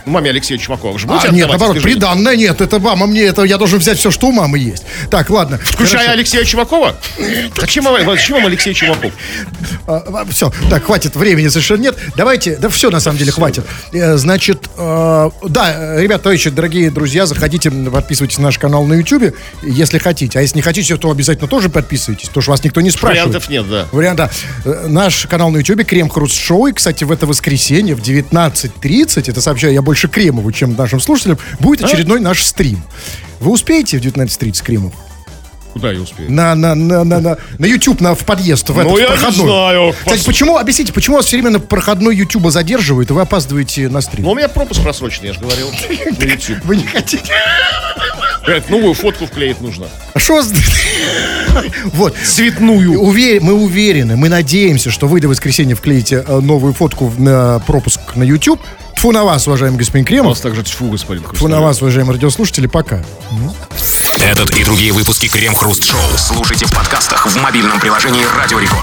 [0.05, 0.93] Маме Алексея Чумакова.
[0.93, 4.27] Будете А, нет, наоборот, приданное нет, это мама мне, это я должен взять все, что
[4.27, 4.83] у мамы есть.
[5.09, 5.59] Так, ладно.
[5.63, 6.11] Включая хорошо.
[6.13, 6.95] Алексея Чумакова?
[7.59, 7.95] Зачем вам,
[8.45, 9.11] Алексей Чумаков?
[10.29, 11.97] все, так, хватит, времени совершенно нет.
[12.15, 13.65] Давайте, да все, на самом деле, хватит.
[13.93, 19.35] Э, Значит, э, да, ребят, товарищи, дорогие друзья, заходите, подписывайтесь на наш канал на YouTube,
[19.61, 20.39] если хотите.
[20.39, 23.27] А если не хотите, то обязательно тоже подписывайтесь, потому что вас никто не спрашивает.
[23.27, 23.87] Вариантов нет, да.
[23.91, 24.29] Варианта.
[24.65, 26.67] Э, Наш канал на YouTube Крем Хруст Шоу.
[26.67, 31.37] И, кстати, в это воскресенье в 19.30, это сообщаю я больше Кремову, чем нашим слушателям,
[31.59, 32.81] будет очередной наш стрим.
[33.41, 34.93] Вы успеете в 19.30, Кремов?
[35.74, 36.32] Куда я успею?
[36.32, 39.01] На, на, на, на, на, на YouTube, на, в подъезд, в Ну, этот, в я
[39.03, 39.45] не проходной.
[39.47, 39.95] знаю.
[40.05, 44.01] Кстати, почему, объясните, почему вас все время на проходной YouTube задерживают, и вы опаздываете на
[44.01, 44.26] стрим?
[44.26, 45.67] Ну, у меня пропуск просроченный, я же говорил.
[45.69, 46.63] На YouTube.
[46.65, 47.34] Вы не хотите?
[48.43, 49.86] Говорят, новую фотку вклеить нужно.
[50.13, 50.51] А что вас-
[51.93, 52.15] Вот.
[52.17, 52.93] Цветную.
[53.01, 57.59] Уве- Мы уверены, мы надеемся, что вы до воскресенья вклеите э, новую фотку в- на
[57.59, 58.59] пропуск на YouTube.
[58.95, 60.28] Тфу на вас, уважаемый господин У Кремов.
[60.32, 63.03] вас также тьфу, господин Тфу на вас, уважаемые радиослушатели, пока.
[64.22, 68.80] Этот и другие выпуски Крем Хруст Шоу слушайте в подкастах в мобильном приложении Радио Рекорд.